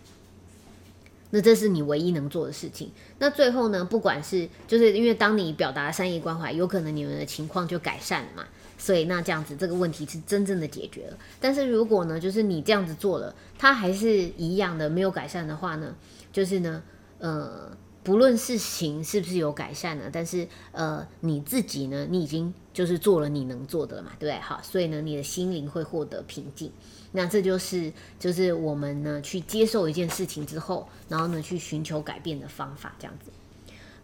[1.31, 2.91] 那这是你唯一能做的事情。
[3.19, 8.45] 那最后呢，不管是就是因为当你表达善意关怀，有可能你们的情况就改善了嘛。
[8.79, 11.19] 所以那这样子这个问题是真正的解决了。
[11.41, 15.95] 但是如果呢，就是你这样子做了，它还是一样的没有改善的话呢，
[16.33, 16.81] 就是呢，
[17.19, 24.41] 呃，不论事情是不是有改善了，但是呃，你自己呢，你已经就是做了你能做的了嘛，对不对？
[24.41, 26.71] 好，所以呢，你的心灵会获得平静。
[27.13, 33.31] 那这就是就是我们呢去接受一件事情之后，然后呢去寻求改变的方法，这样子。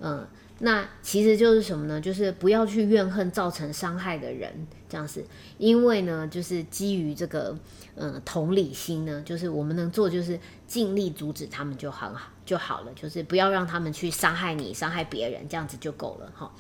[0.01, 0.27] 嗯，
[0.59, 2.01] 那其实就是什么呢？
[2.01, 5.25] 就是不要去怨恨造成伤害的人，这样子。
[5.59, 7.57] 因为呢，就是基于这个
[7.95, 16.53] 嗯同理心呢，就是我们能做就是尽力阻止他们就很好就好了，就是不要让他们去伤害你、伤害别人，这样子就够了哈。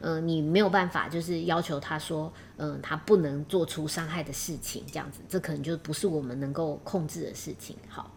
[0.00, 7.76] 嗯，你没有办法，就是要求他说，嗯，他不能做出伤害的事情，这样子，这可能就不是我们能够控制的事情。
[7.88, 8.10] 好，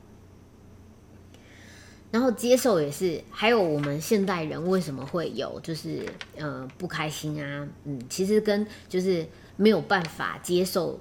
[2.10, 6.06] 然后接受也是，还有我们现代人为什么会有就是
[6.38, 7.68] 呃不开心啊？
[7.84, 9.28] 嗯，其实跟就是
[9.58, 11.00] 没有办法接受，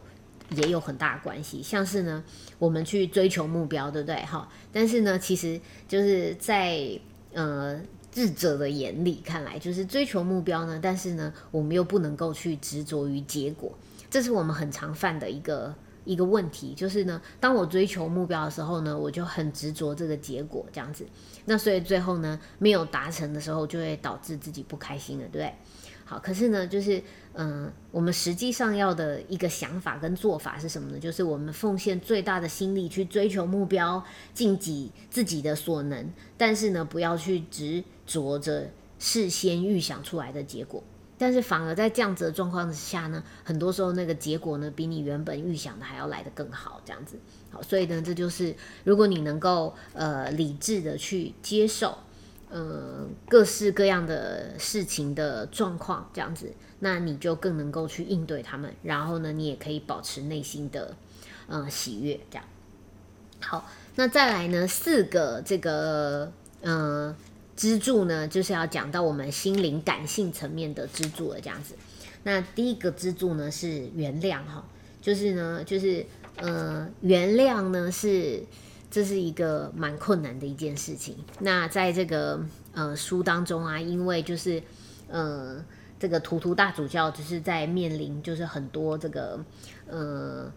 [0.51, 1.63] 也有很大的关系。
[1.63, 2.25] 像是呢，
[2.59, 4.17] 我们去追求目标，对不对？
[4.25, 6.99] 哈，但是呢，其实就是在
[7.35, 7.81] 呃
[8.13, 13.77] 智者的眼里看来，就是追求目标呢，但是呢，我们又不能够去执着于结果，
[14.09, 15.75] 这是我们很常犯的一个。
[16.05, 21.07] 一个问题就是呢，当我追求目标的时候呢，我就很执着这个结果这样子，
[21.45, 25.55] 那所以最后呢没有达成的时候，就会导致自己不开心了，对不对？
[26.13, 27.03] 好，可是呢，就是
[27.33, 30.99] 嗯，我们实际上要的一个想法跟做法是什么呢？
[30.99, 34.05] 就是我们奉献最大的心力去追求目标，
[34.35, 40.85] 尽己自己的所能，但是呢，不要去执着着事先预想出来的结果。
[41.17, 47.17] 但是反而在这样子的状况之下呢，很多时候那个结果呢，比你原本预想的还要来得更好，这样子。
[47.51, 48.55] 好，所以呢，这就是
[48.85, 51.97] 如果你能够呃理智的去接受，
[52.53, 58.73] 呃各式各样的事情的状况，这样子，那你就更能够去应对他们。
[58.83, 60.95] 然后呢，你也可以保持内心的
[61.49, 62.45] 呃喜悦，这样。
[63.41, 66.31] 好，那再来呢，四个这个
[66.61, 67.15] 嗯。
[67.55, 71.75] 支柱呢，就是要讲到我们心灵感性层面的支柱了，这样子。
[72.25, 74.65] 那第一个支柱呢是原谅哈，
[75.03, 76.05] 就是呢，就是
[76.37, 78.43] 呃，原谅呢是
[78.93, 81.17] 这是一个蛮困难的一件事情。
[81.41, 82.41] 那在这个
[82.73, 84.63] 呃书当中啊，因为就是
[85.09, 85.65] 呃
[85.99, 89.45] 这个图图大主教就是在面临就是很多这个
[89.89, 90.53] 呃。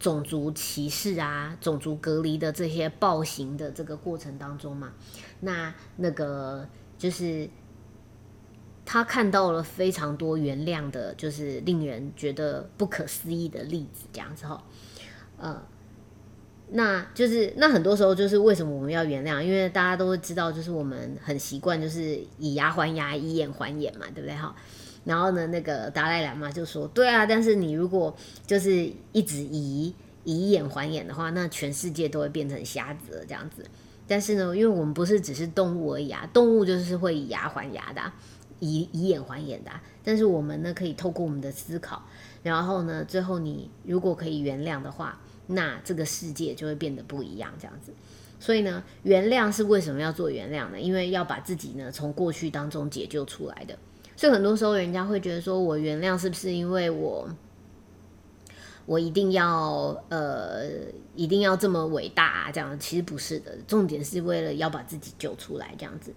[0.00, 4.92] 种族歧视啊，种族隔离的这些暴行的这个过程当中嘛，
[5.40, 7.46] 那那个就是
[8.86, 14.64] 他看到了非常多原谅的，就是令人觉得不可思议的例子，这样子哈，
[15.36, 15.62] 呃，
[16.72, 19.42] 那就是那很多时候就是为什么我们要原谅？
[19.42, 24.54] 因为大家都会知道，就是我们很习惯就是以牙还牙，以眼还眼嘛，对不对哈？
[25.04, 28.14] 然后呢，那个达赖喇嘛就说：“对啊，但是你如果
[28.46, 29.94] 就是一直以
[30.24, 33.64] 以眼还眼的话，那全世界都会变成瞎子了这样子。
[34.06, 38.02] 但是呢，因为我们不是只是动物而已啊，动物就是会以牙还牙的，
[38.60, 39.70] 以以眼还眼的。
[40.04, 42.02] 但是我们呢，可以透过我们的思考，
[42.42, 45.18] 然后呢，最后你如果可以原谅的话，
[45.50, 47.92] 那这个世界就会变得不一样这样子。
[48.38, 50.80] 所以呢，原谅是为什么要做原谅呢？
[50.80, 53.78] 因为要把自己呢从过去当中解救出来的。”
[54.16, 57.28] 所以很多时候，人家会觉得说，我原谅是不是因为我，
[58.84, 60.64] 我一定要呃，
[61.14, 62.52] 一定要这么伟大啊？
[62.52, 66.12] 这样其实不是的，重点是为了要把自己救出来，这样子。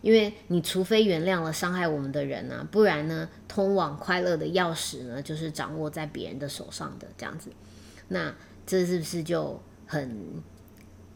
[0.00, 7.50] 因为你除非原谅了伤害我们的人呢，不然呢，通往快乐的钥匙呢，就是掌握在别人的手上的这样子。
[8.08, 8.34] 那
[8.66, 10.42] 这是不是就很，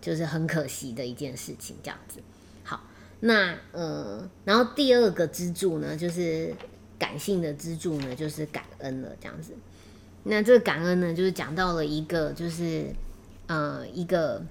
[0.01, 1.77] 就是很可惜的一件事情？
[1.83, 2.21] 这样子。
[2.63, 2.81] 好
[3.21, 6.55] 那呃，然后第二个支柱呢，就是
[6.99, 9.53] 感性的支柱呢，就是感恩了这样子。
[10.25, 12.87] 那这个感恩呢，就是讲到了一个，就是
[13.47, 14.45] 呃一个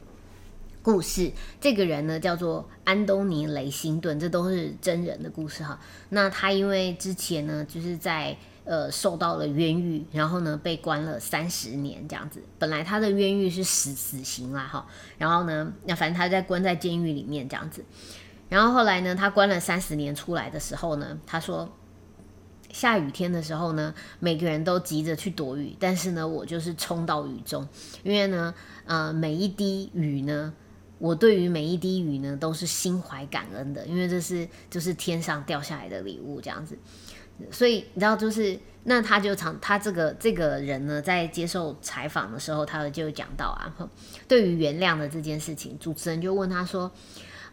[0.81, 1.31] 故事。
[1.61, 5.79] 这个人呢叫做安东尼雷辛顿，这都是真人的故事哈。
[6.09, 8.35] 那他因为之前呢，就是在
[8.67, 12.41] 呃受到了冤狱，然后呢被关了三十年这样子。
[12.59, 14.85] 本来他的冤狱是死死刑啦哈，
[15.17, 17.83] 然后呢，那反正他在关在监狱里面这样子。
[18.49, 21.69] 然后后来呢，他关了三十年出来的时候呢，他说，
[22.71, 27.67] 下雨天的时候呢，每个人都急着去躲雨，但是呢，我就是冲到雨中，
[28.03, 28.53] 因为呢，
[28.85, 30.53] 呃，每一滴雨呢，
[30.97, 36.77] 我对于每一滴雨呢，都是心怀感恩的，因为这是就是天上掉下来的礼物这样子。
[37.51, 43.73] 所以你知道，就是那他就常他这个这个人呢，在接受采访的时候，他就讲到啊，
[44.27, 46.91] 对于原谅的这件事情，主持人就问他说。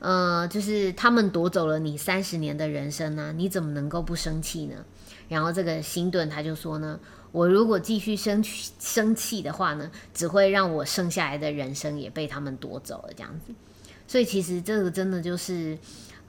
[0.00, 4.84] 呃，就是他们夺走了你三十年的人生呢，你怎么能够不生气呢？
[5.28, 7.00] 然后这个辛顿他就说呢，
[7.32, 8.44] 我如果继续生
[8.78, 13.54] 生气的话呢，只会让我剩下来的人生也被他们夺走了这样子。
[14.06, 15.78] 所以其实这个真的就是，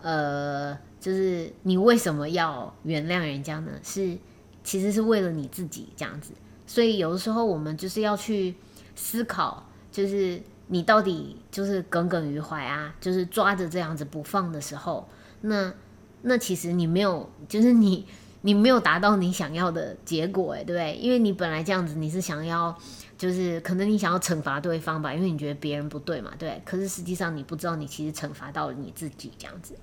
[0.02, 3.72] 呃，就是你为什么要原谅人家呢？
[3.84, 4.18] 是
[4.64, 6.32] 其实是为了你自己这样子。
[6.66, 8.56] 所以有的时候我们就是要去
[8.96, 10.42] 思考，就是。
[10.68, 15.08] 你到底就是耿耿于怀啊，就是抓着这样子不放的时候，
[15.42, 15.72] 那
[16.24, 18.04] 那其实你没有，就是你
[18.42, 20.96] 你没有达到你想要的结果，哎，对不对？
[20.96, 22.76] 因为你本来这样子，你是想要，
[23.16, 26.60] 就是可能你想要惩罚对方吧，因为你觉得别人不对嘛，对。
[26.66, 29.76] 可是实际上你不知道，你其实惩罚到了你自己这样子。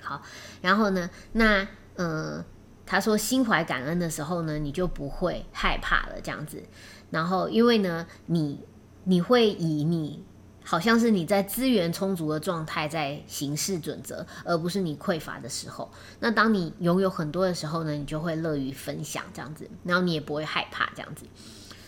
[0.00, 0.22] 好，
[0.60, 2.44] 然后呢，那嗯，
[2.84, 6.62] 他说心怀感恩的时候呢，你就不会害怕了这样子。
[7.10, 8.60] 然后因为呢，你。
[9.04, 10.22] 你会以你
[10.62, 15.90] 好像是你在资源充足的状态在行事准则，而不是你匮乏的时候。
[16.20, 21.24] 那当你拥有很多的时候呢，你就会乐于分享这样子，然后你也不会害怕这样子。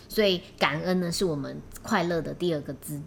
[0.09, 2.99] 所以感恩呢，是我们快乐的第二个支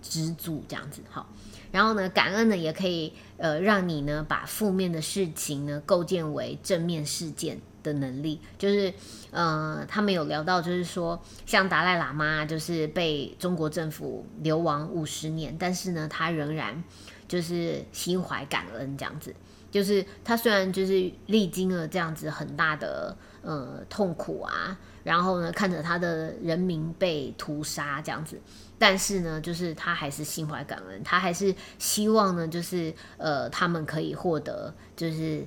[0.00, 1.02] 支柱这样子。
[1.10, 1.28] 好，
[1.70, 7.60] 然后呢，感恩呢也可以呃让你呢把负面的事情呢构建为正面事件。
[7.80, 8.92] 的能力就是，
[9.30, 16.82] 呃，他们有聊到，就是说，像达赖喇嘛，就是被中国政府流亡五十年，但是呢，他仍然
[17.28, 19.32] 就是心怀感恩，这样子，
[19.70, 28.40] 就是他虽然就是历经了这样子很大的呃痛苦啊，然后呢，看着他的人民被屠杀这样子，
[28.78, 35.46] 但是呢，就是他还是心怀感恩，他还是希望呢，就是呃，他们可以获得就是。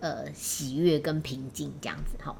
[0.00, 2.32] 呃，喜悦跟平静这样子哈，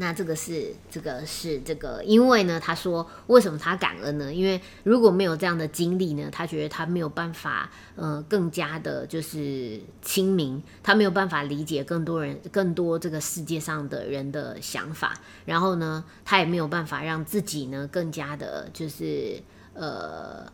[0.00, 4.32] 那这个是这个是这个，因为呢，他说为什么他感恩呢？
[4.32, 19.42] 因为如果没有这样的经历呢，他觉得他没有办法，呃，更加的就是亲民，他没有办法理解更多人、更多这个世界上的人的想法，然后呢，他也没有办法让自己呢更加的，就是
[19.74, 20.46] 呃，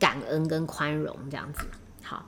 [0.00, 1.64] 感恩跟宽容这样子。
[2.02, 2.26] 好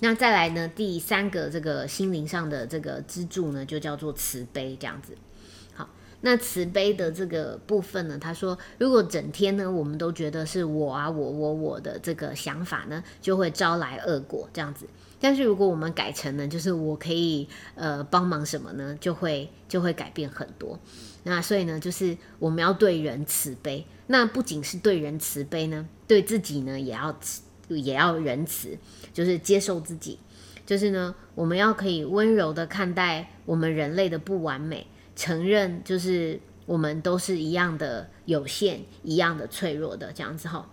[0.00, 0.68] 那再来呢？
[0.68, 5.16] 第三个这个心灵上的这个支柱呢，就叫做慈悲，这样子。
[6.22, 14.86] 那慈悲的这个部分呢，他说，如果整天呢，我们都觉得是我啊，我我我的这个想法呢，就会招来恶果，这样子。
[15.20, 20.78] 但是如果我们改成呢，就是我可以呃帮忙什么呢，就会就会改变很多。
[21.24, 23.86] 那所以呢，就是我们要对人慈悲。
[24.08, 27.42] 那不仅是对人慈悲呢，对自己呢，也要慈。
[27.68, 28.78] 也要仁慈，
[29.12, 30.20] 就是接受自己，
[30.64, 34.86] 就是呢，我们要可以温柔的看待我们人类的不完美，
[35.16, 40.68] 承认就是我们都是一样的有限，一样的脆弱的这样子哈。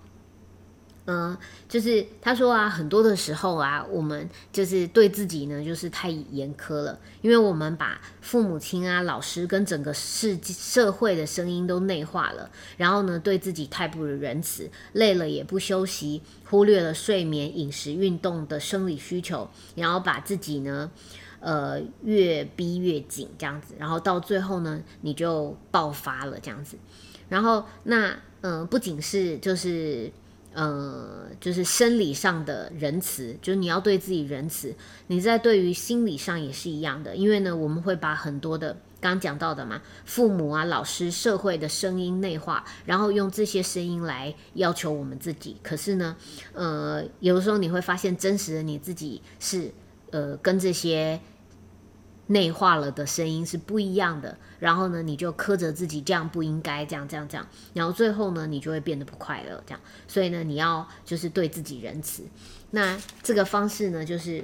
[1.05, 1.37] 嗯，
[1.67, 20.89] 就是他说啊，很多的时候啊，我们就是对自己呢，就是太严苛了，因为我们把父母亲啊、老师跟整个世社会的声音都内化了，然后呢，对自己太不仁慈，累了也不休息，忽略了睡眠、饮食、运动的生理需求，然后把自己呢，
[21.43, 26.77] 呃，越逼越紧这样子，然后到最后呢，你就爆发了这样子，
[27.29, 30.11] 然后那嗯，不仅是就是。
[30.55, 34.71] 呃，就是生理上的仁慈，就是你要对自己仁慈。
[35.07, 38.71] 你在对于心理上也是一样的，因为呢，我们会把很多的
[39.01, 45.57] 刚刚讲到的嘛，父母啊、老师、社会的声音内化，然后用这些声音来要求我们自己。
[45.63, 46.15] 可是呢，
[46.53, 49.71] 呃，有的时候你会发现，真实的你自己是
[50.11, 51.19] 呃，跟这些。
[52.33, 59.79] 内化了的声音是不一样的，然后呢，你就苛责自己，这样不应该，这样这样这样，然后最后呢，你就会变得不快乐，这样。
[60.07, 62.23] 所以呢，你要就是对自己仁慈。
[62.71, 64.43] 那这个方式呢，就是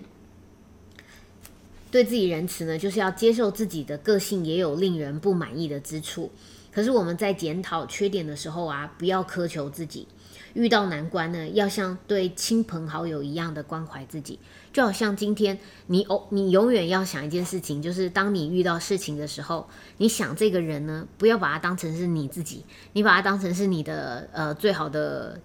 [1.89, 6.31] 对自己仁慈呢，就是要接受自己的个性也有令人不满意的之处。
[6.71, 10.07] 可是我们在检讨缺点的时候啊，不要苛求自己。
[10.53, 14.39] 遇到难关呢，要像对亲朋好友一样的关怀自己，
[14.73, 25.39] 就好像今天你哦，你永远要想一件事情，就是当你遇到事情的时候，你想这个人呢，不要把他当成是你自己，你把他当成是你的呃最好的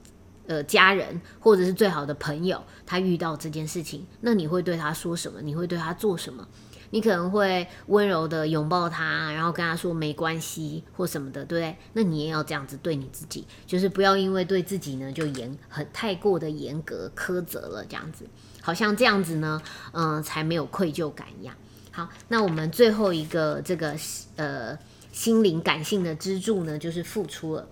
[0.46, 5.40] 呃家人，或者是最好的朋友，他遇到这件事情，那你会对他说什么？
[5.42, 6.46] 你会对他做什么？
[6.94, 11.76] 你可能会温柔的拥抱他，然后跟他说没关系或什么的，对不对？
[11.94, 18.24] 那你也要这样子对你自己，就是不要因为对自己呢就严很太过的严格苛责了，这样子，
[18.62, 21.56] 好像这样子呢，嗯，才没有愧疚感一样。
[21.90, 23.96] 好，那我们最后一个这个
[24.36, 24.78] 呃
[25.10, 27.68] 心灵感性的支柱呢，就是付出了，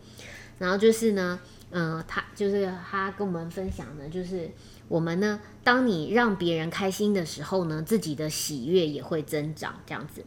[0.58, 1.38] 然后就是呢，
[1.70, 4.50] 嗯，他就是他跟我们分享的，就是。
[4.93, 10.22] 我们呢，当你让别人开心的时候呢，自己的喜悦也会增长，这样子。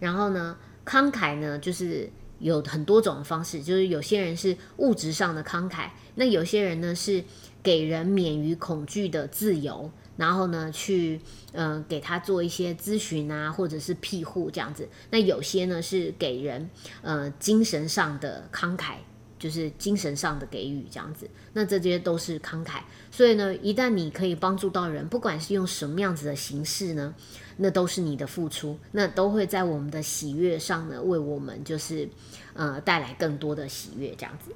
[0.00, 7.22] 然后呢，慷慨呢，就是有很多种方式，就是有些人是物质上的慷慨，那有些人呢是
[7.62, 11.20] 给人免于恐惧的自由，然后呢去
[11.52, 14.88] 嗯给他做一些咨询啊，或者是庇护这样子。
[15.10, 16.68] 那有些呢是给人
[17.02, 18.94] 呃精神上的慷慨。
[19.40, 22.80] 就是精神上的给予这样子，那这些都是慷慨。
[23.10, 27.14] 所以呢，一旦你可以帮助到人，不管是用什么样子的形式呢，
[27.56, 32.06] 那都是你的付出，那都会在我们的喜悦上呢，为我们就是
[32.52, 34.52] 呃带来更多的喜悦这样子。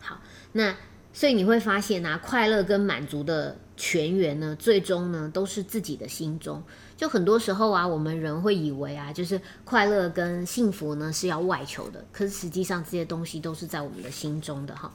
[0.00, 0.20] 好，
[0.52, 0.74] 那
[1.12, 6.62] 所以你会发现啊，快乐跟满足的泉源呢，最终呢都是自己的心中。
[6.96, 14.90] 就很多时候啊，我们人会以为啊，就是快乐跟幸福呢是要外求的，可是实际上这些东西都是在我们的心中的哈。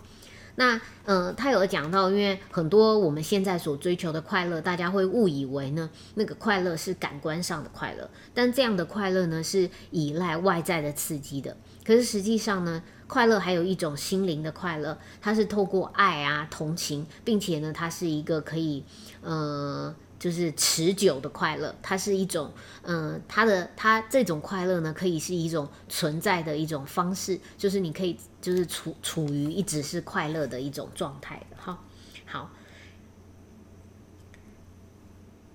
[0.55, 11.55] 那呃，他有讲到，因为很多我们现在所追求的快乐，大家会误以为呢，那个快乐是感官上的快乐，但这样的快乐呢，是依赖外在的刺激的。
[11.85, 18.83] 可是实际上呢，快乐还有一种心灵的快乐，它是透过爱啊、同情，并且呢，它是一个可以
[19.21, 19.95] 呃。
[20.21, 22.51] 就是持久的快乐，它是一种，
[22.83, 31.79] 嗯，它的它这种快乐呢，可以是一种存在的一种方式，就是你可以就是处处于一直是快乐的一种状态的哈。
[32.27, 32.51] 好，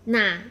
[0.03, 0.43] 那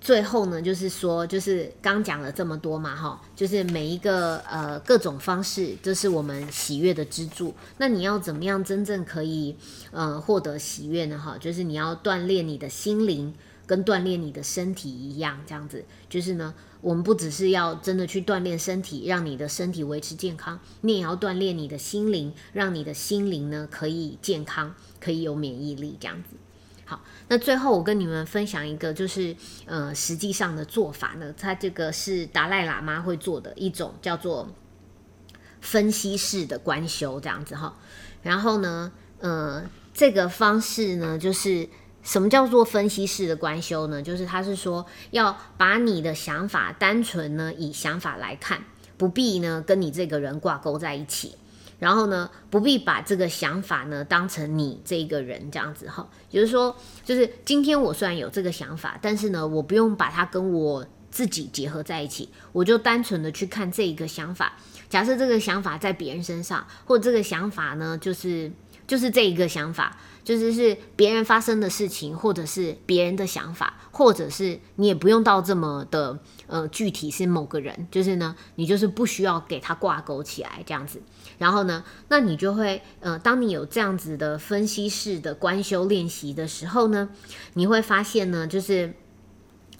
[0.00, 7.54] 最后呢，就是说，就是刚讲了这么多嘛，哈，就是每一个呃各种方式，这是我们喜悦的支柱。
[7.76, 9.54] 那你要怎么样真正可以
[9.90, 11.18] 呃获得喜悦呢？
[11.18, 13.34] 哈，就是你要锻炼你的心灵。
[13.68, 26.36] 跟锻炼你的身体一样，这样子就是呢，我们不只是要真的去锻炼身体，让你的身体维持健康，你也要锻炼你的心灵，让你的心灵呢可以健康，可以有免疫力，这样子。
[26.86, 34.48] 好，那最后我跟你们分享一个，就是呃，实际上的做法呢，它这个是达赖喇嘛会做的一种叫做
[35.60, 37.76] 分析式的观修，这样子哈。
[38.22, 41.68] 然后呢，呃，这个方式呢，就是。
[42.08, 44.02] 什么叫做分析式的观修呢？
[44.02, 48.64] 就是他是说要把你的想法单纯呢以想法来看，
[48.96, 51.34] 不必呢跟你这个人挂钩在一起，
[51.78, 56.08] 然后呢不必把这个想法呢当成你这个人这样子哈。
[56.30, 64.54] 也就是说，就是今天我虽然有这个想法，但是呢我不用把它跟我自己结合在一起，我就单纯的去看这一个想法。
[64.88, 68.50] 假设这个想法在别人身上，或这个想法呢就是
[68.86, 69.94] 就是这一个想法。
[70.28, 81.00] 就是是别人发生的事情，或者是别人的想法，或者是你也不用到这么的呃具体是某个人，就是呢，你就是不需要给他挂钩起来这样子。
[81.38, 87.08] 然后呢，那你就会呃，当你有这样子的分析式的观修练习的时候呢，
[87.54, 88.92] 你会发现呢，就是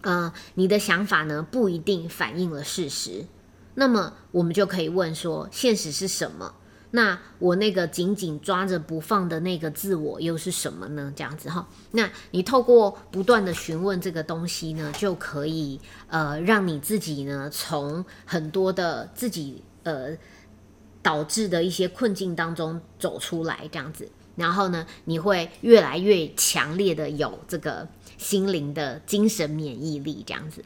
[0.01, 3.27] 呃，你的想法呢不一定反映了事实。
[3.75, 6.55] 那么我们就可以问说，现实是什么？
[6.91, 11.13] 那我那个紧紧抓着不放的那个自我又是什么呢？
[11.15, 15.79] 这样子哈，那你透过不断的询问这个东西呢，就可以
[16.09, 20.17] 呃让你自己呢从很多的自己呃
[21.03, 27.87] 导致的一些困境当中走出来，这样子，然后呢你会越来越强烈的有这个
[28.17, 30.65] 心灵的精神免疫力，这样子。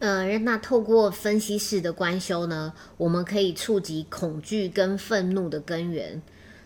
[0.00, 6.20] 呃，那透过分析式的观修呢，我们可以触及恐惧跟愤怒的根源。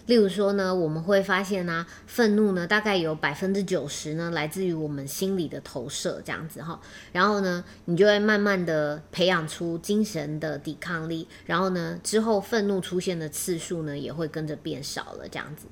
[0.07, 6.80] 例如说呢，我们会发现呢，愤怒呢大概有百分之九十呢来自于我们心理的投射，这样子哈。
[7.11, 15.66] 然后呢，你就会慢慢的培养出精神的抵抗力，然后呢，之后愤怒出现的次数呢也会跟着变少了，这样子。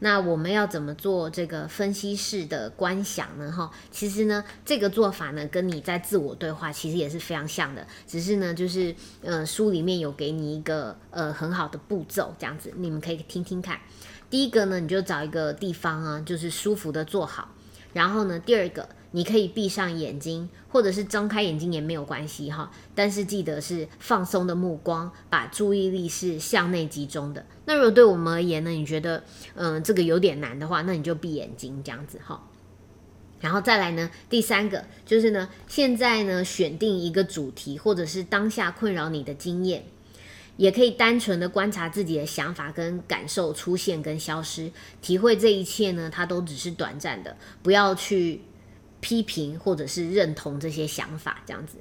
[0.00, 3.50] 那我们要怎么做这个分析式的观想呢？
[3.50, 13.80] 哈，其实呢，这个做法呢，跟你在自我对话其实也是非常像的，只是呢，就是呃，书里面有给你一个呃很好的步骤，这样子，你们可以听听看。
[14.30, 17.48] 第一个呢，你就找一个地方啊，就是舒服的坐好，
[17.92, 18.88] 然后呢，第二个。
[19.12, 22.70] 你可以闭上眼睛，或者是睁开眼睛也没有关系哈。
[22.94, 27.46] 但是记得是放松的目光，把注意力是向内集中的。
[27.64, 32.46] 那如果对我们而言呢，你觉得嗯这个有点难的话，那你就闭眼睛这样子哈。
[33.40, 39.84] 然后再来呢，第三个就是呢，现在呢选定一个主题，或者是当下困扰你的经验，
[40.58, 48.42] 也可以单纯的观察自己的想法跟感受出现跟消失，体会这一切呢，它都只是短暂的，不要去。
[49.00, 51.76] 批评或者是认同这些想法，这样子。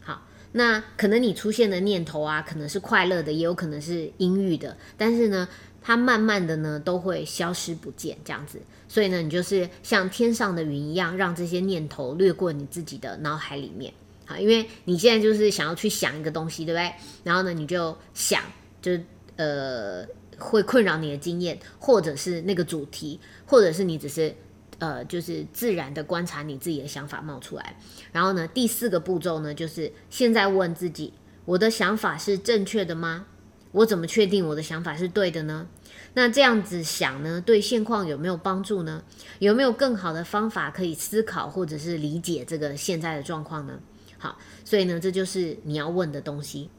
[0.00, 4.76] 好，那可能你出现的念头啊，可能是快乐的，也有可能是阴郁的。
[4.96, 5.48] 但是呢，
[5.82, 8.60] 它慢慢的呢，都会消失不见，这样子。
[8.88, 13.92] 所以呢，你就是像天上的云一样，让这些念头掠过你自己的脑海里面。
[14.24, 16.92] 好，因为你现在就是想要去想一个东西，对不对？
[17.24, 18.42] 然后呢，你就想，
[18.80, 18.92] 就
[19.36, 20.06] 呃，
[20.38, 24.34] 会困扰你的经验，或者是那个主题，或者是你只是。
[24.78, 27.76] 呃，就是自然的观察你自己的想法冒出来，
[28.12, 31.12] 然后呢，第四个步骤呢，就是现在问自己：
[31.44, 33.26] 我的想法是正确的吗？
[33.72, 35.66] 我怎么确定我的想法是对的呢？
[36.14, 39.02] 那这样子想呢，对现况有没有帮助呢？
[39.38, 43.78] 有没有更好的方法可以思考或者是理解这个现在的状况呢？
[44.18, 46.70] 好，所以呢，这就是你要问的东西。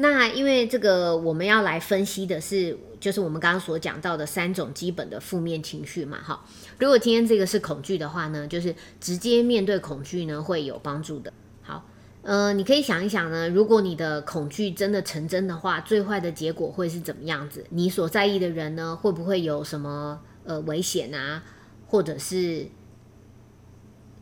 [0.00, 6.44] 那因为这个我们要来分析的是，就是我们刚刚所讲到的三种基本的负面情绪嘛，哈。
[6.78, 11.32] 如果今天这个是恐惧的话呢，就是直接面对恐惧呢会有帮助的。
[11.62, 11.84] 好，
[12.22, 17.66] 呃，你可以想一想呢，如果你的恐惧真的成真的话，最坏的结果会是怎么样子？
[17.70, 21.42] 你所在意的人呢，会不会有什么呃危险啊？
[21.88, 22.68] 或者是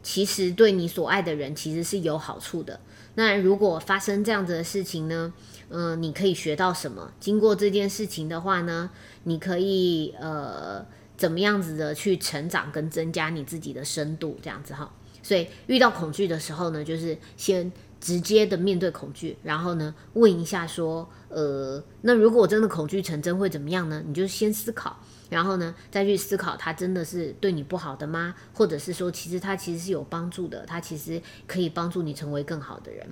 [0.02, 2.80] 其实对你所爱的人其实是有好处的？
[3.16, 5.32] 那如果发生这样子的事情呢，
[5.70, 7.12] 嗯，你可以学到什么？
[7.20, 8.90] 经过这件事情的话呢，
[9.24, 10.84] 你可以呃
[11.16, 14.38] 怎么样子的去成长跟增加你自己的深度？
[14.42, 14.90] 这样子哈。
[15.22, 17.72] 所以遇到恐惧的时候呢，就是先。
[17.98, 24.00] 直接的面对恐惧，然后呢，问一下说，呃，那如果真的恐惧成真会怎么样呢？
[24.06, 24.96] 你就先思考，
[25.30, 28.34] 然后呢，再去思考它真的是对你不好的吗？
[28.52, 33.08] 或者是说，其实它其实是有帮助的，它其实可以帮助你成为更好的人。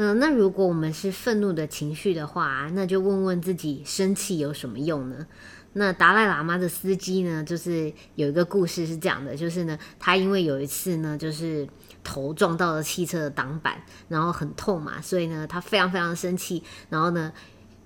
[0.00, 5.26] 嗯，那如果我们是愤怒的情绪的话，那就问问自己，生气有什么用呢？
[5.72, 11.66] 那达赖喇嘛的司机呢，就是有一个故事是这样的，就是呢，他因为有一次呢，就是
[12.04, 17.32] 头撞到了汽车的挡板，然后很痛嘛，所以呢，他非常非常生气，然后呢，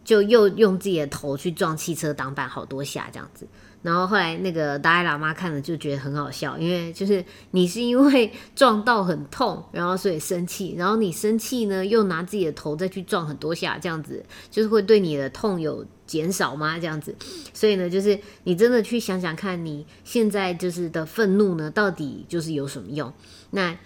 [0.05, 3.49] 就又用自己的头去撞汽车挡板好多下这样子。
[3.83, 16.79] 然后后来那个达赖喇嘛看了就觉得很好笑，因为就是你是因为撞到很痛，然后所以生气，然后你生气呢又拿自己的头再去撞很多下，这样子就是会对你的痛有减少吗？
[16.79, 17.15] 这样子，
[17.53, 23.13] 所以呢，就是你真的去想想看你现在就是的愤怒呢，到底就是有什么用？
[23.51, 23.77] 那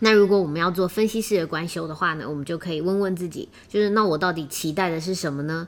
[0.00, 5.66] 那如果我们要做分析式的观修的话呢，我们就可以问问自己，就是那我到底期待的是什么呢？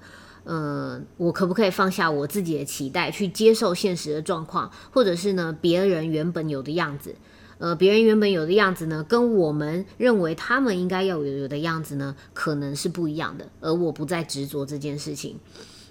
[0.50, 7.14] 嗯，我可不可以放下我自己的期待，去接受现实的状况，或者是呢，别人原本有的样子？
[7.58, 13.46] 呃，别人原本有的样子呢，跟我们认为他们应该要有有的样子呢，可能是不一样的。
[13.60, 15.38] 而我不再执着这件事情。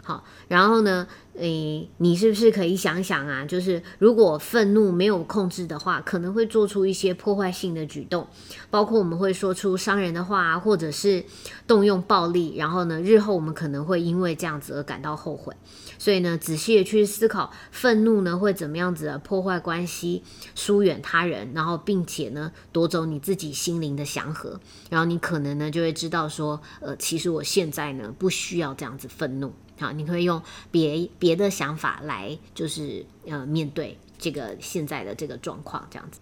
[0.02, 1.06] 好，然后呢？
[1.38, 3.46] 诶，你是不是可以想想啊？
[3.46, 8.28] 就是如果愤怒没有控制的话，可能会做出一些破坏性的举动，
[8.70, 11.24] 包括我们会说出伤人的话，或者是
[11.68, 12.56] 动用暴力。
[12.58, 15.54] 然后呢，日后我们可能会因为这样子而感到后悔。
[16.00, 20.24] 所以呢，仔细的去思考，愤怒呢会怎么样子的破坏关系、
[20.56, 24.60] 疏远他人，然后并且呢夺走你自己心灵的祥和。
[24.90, 29.54] 然后你可能呢就会知道说，呃，其实我现在呢不需要这样子愤怒。
[29.80, 36.20] 好，你可以用别别的想法来，就是呃面对这个现在的这个状况，这样子。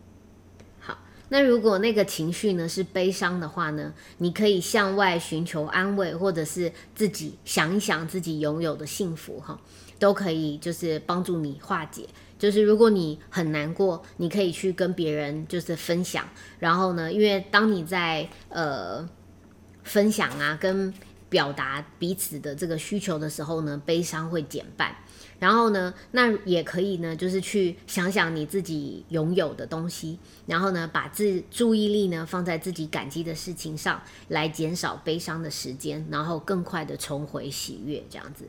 [0.82, 0.97] 好，
[1.30, 9.58] 那如果那个情绪呢是悲伤的话呢，你可以向外寻求安慰，或者是自己想一想自己拥有的幸福，哈，
[9.97, 12.06] 都可以就是帮助你化解。
[12.38, 16.28] 就是如果你很难过，你可以去跟别人就是分享，
[16.60, 19.08] 然后呢，因为当你在呃
[19.84, 20.93] 分享啊跟。
[21.30, 24.95] 表达彼此的这个需求的时候呢，悲伤会减半。
[25.38, 38.45] 然后呢，那也可以呢，就是去想想你自己拥有的东西，然后呢，把自注意力呢放在自己感激的事情上，来减少悲伤的时间，然后更快的重回喜悦，这样子。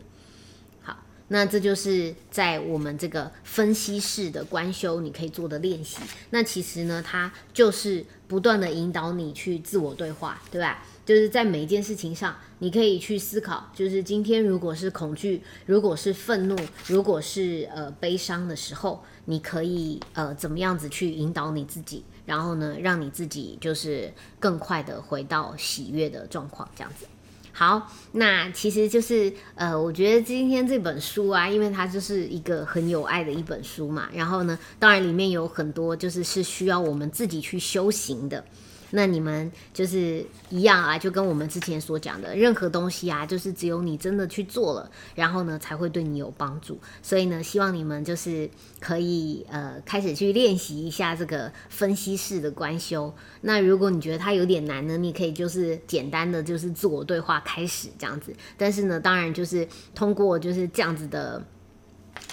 [0.80, 0.96] 好，
[1.26, 5.98] 那这就是在我们这个分析式的观修你可以做的练习。
[6.30, 10.84] 那其实呢，它就是不断的引导你去自我对话，对吧？
[11.06, 16.56] 就是在每一件事情上，你可以去思考，就是今天如果是恐惧，如果是愤怒，
[16.88, 27.06] 如果是呃悲伤的时候，你可以呃怎么样子去引导你自己，然后呢，让你自己就是更快的回到喜悦的状况，这样子。
[27.52, 38.44] 好，那其实就是呃，我觉得今天这本书啊，因为它就是一个很有爱的一本书嘛，然后呢，当然里面有很多就是是需要我们自己去修行的。
[38.90, 46.78] 那你们就是一样啊，就跟我们之前所讲的，任何东西啊，就是只有你真的去做了，然后呢，才会对你有帮助。
[47.02, 53.12] 所以呢，希望你们就是可以呃开始去练习一下这个分析式的观修。
[53.40, 58.32] 那如果你觉得它有点难呢，你可以就是简单的就是自我对话开始这样子。
[58.56, 61.44] 但是呢，当然就是通过就是这样子的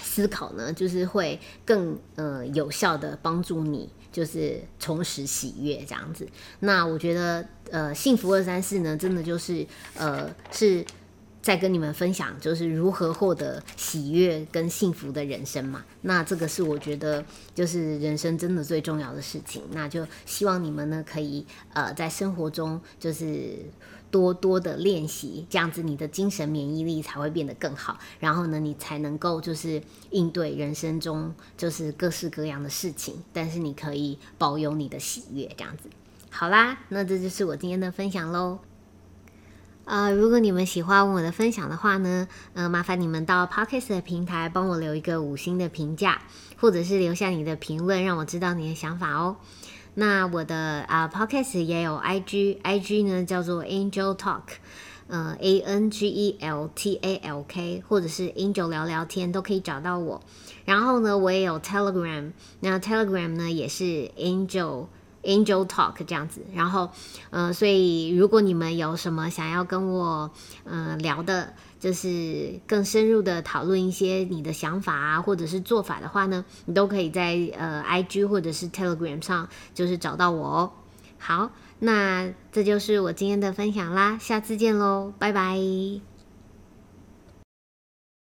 [0.00, 3.90] 思考呢，就是会更呃有效的帮助你。
[4.14, 6.24] 就是重拾喜悦这样子，
[6.60, 10.84] 那我觉得呃，幸福二三四呢，真的就是呃，是
[11.42, 15.84] 在跟你们分享，就是如何获得喜悦跟幸福的人生嘛。
[16.02, 17.24] 那这个是我觉得
[17.56, 19.64] 就是人生真的最重要的事情。
[19.72, 23.58] 那就希望你们呢，可以呃，在生活中就是。
[24.14, 35.90] 多多的练习，这样子你的精神免疫力才会变得更好，然后呢，你才能够就是应对人生中就是各式各样的事情，但是你可以保有你的喜悦，这样子。
[36.30, 38.60] 好啦，那这就是我今天的分享喽。
[39.84, 46.22] 呃，如果你们喜欢我的分享的话呢，呃，麻烦你们到 Podcast 的平台帮我留一个五星的评价，
[46.56, 49.38] 或者是留下你的评论，让我知道你的想法哦。
[49.94, 50.56] 那我的
[50.88, 54.42] 啊 Podcast 也有 IG，IG 呢叫做 Angel Talk，
[55.06, 60.20] 呃 A N G E L T A L K，或者是 Angel 聊聊天都可以找到我。
[60.64, 64.86] 然后呢，我也有 Telegram，那 Telegram 呢也是 Angel
[65.22, 66.40] Angel Talk 这样子。
[66.52, 66.90] 然后，
[67.30, 70.30] 呃，所以如果你们有什么想要跟我
[70.64, 71.54] 呃聊的，
[71.84, 80.72] 就是更深入的讨论一些你的想法啊，或者是做法的话呢，你都可以在呃 IG 或者是 Telegram 上就是找到我哦。
[81.18, 86.13] 好，那这就是我今天的分享啦，下次见喽，拜拜。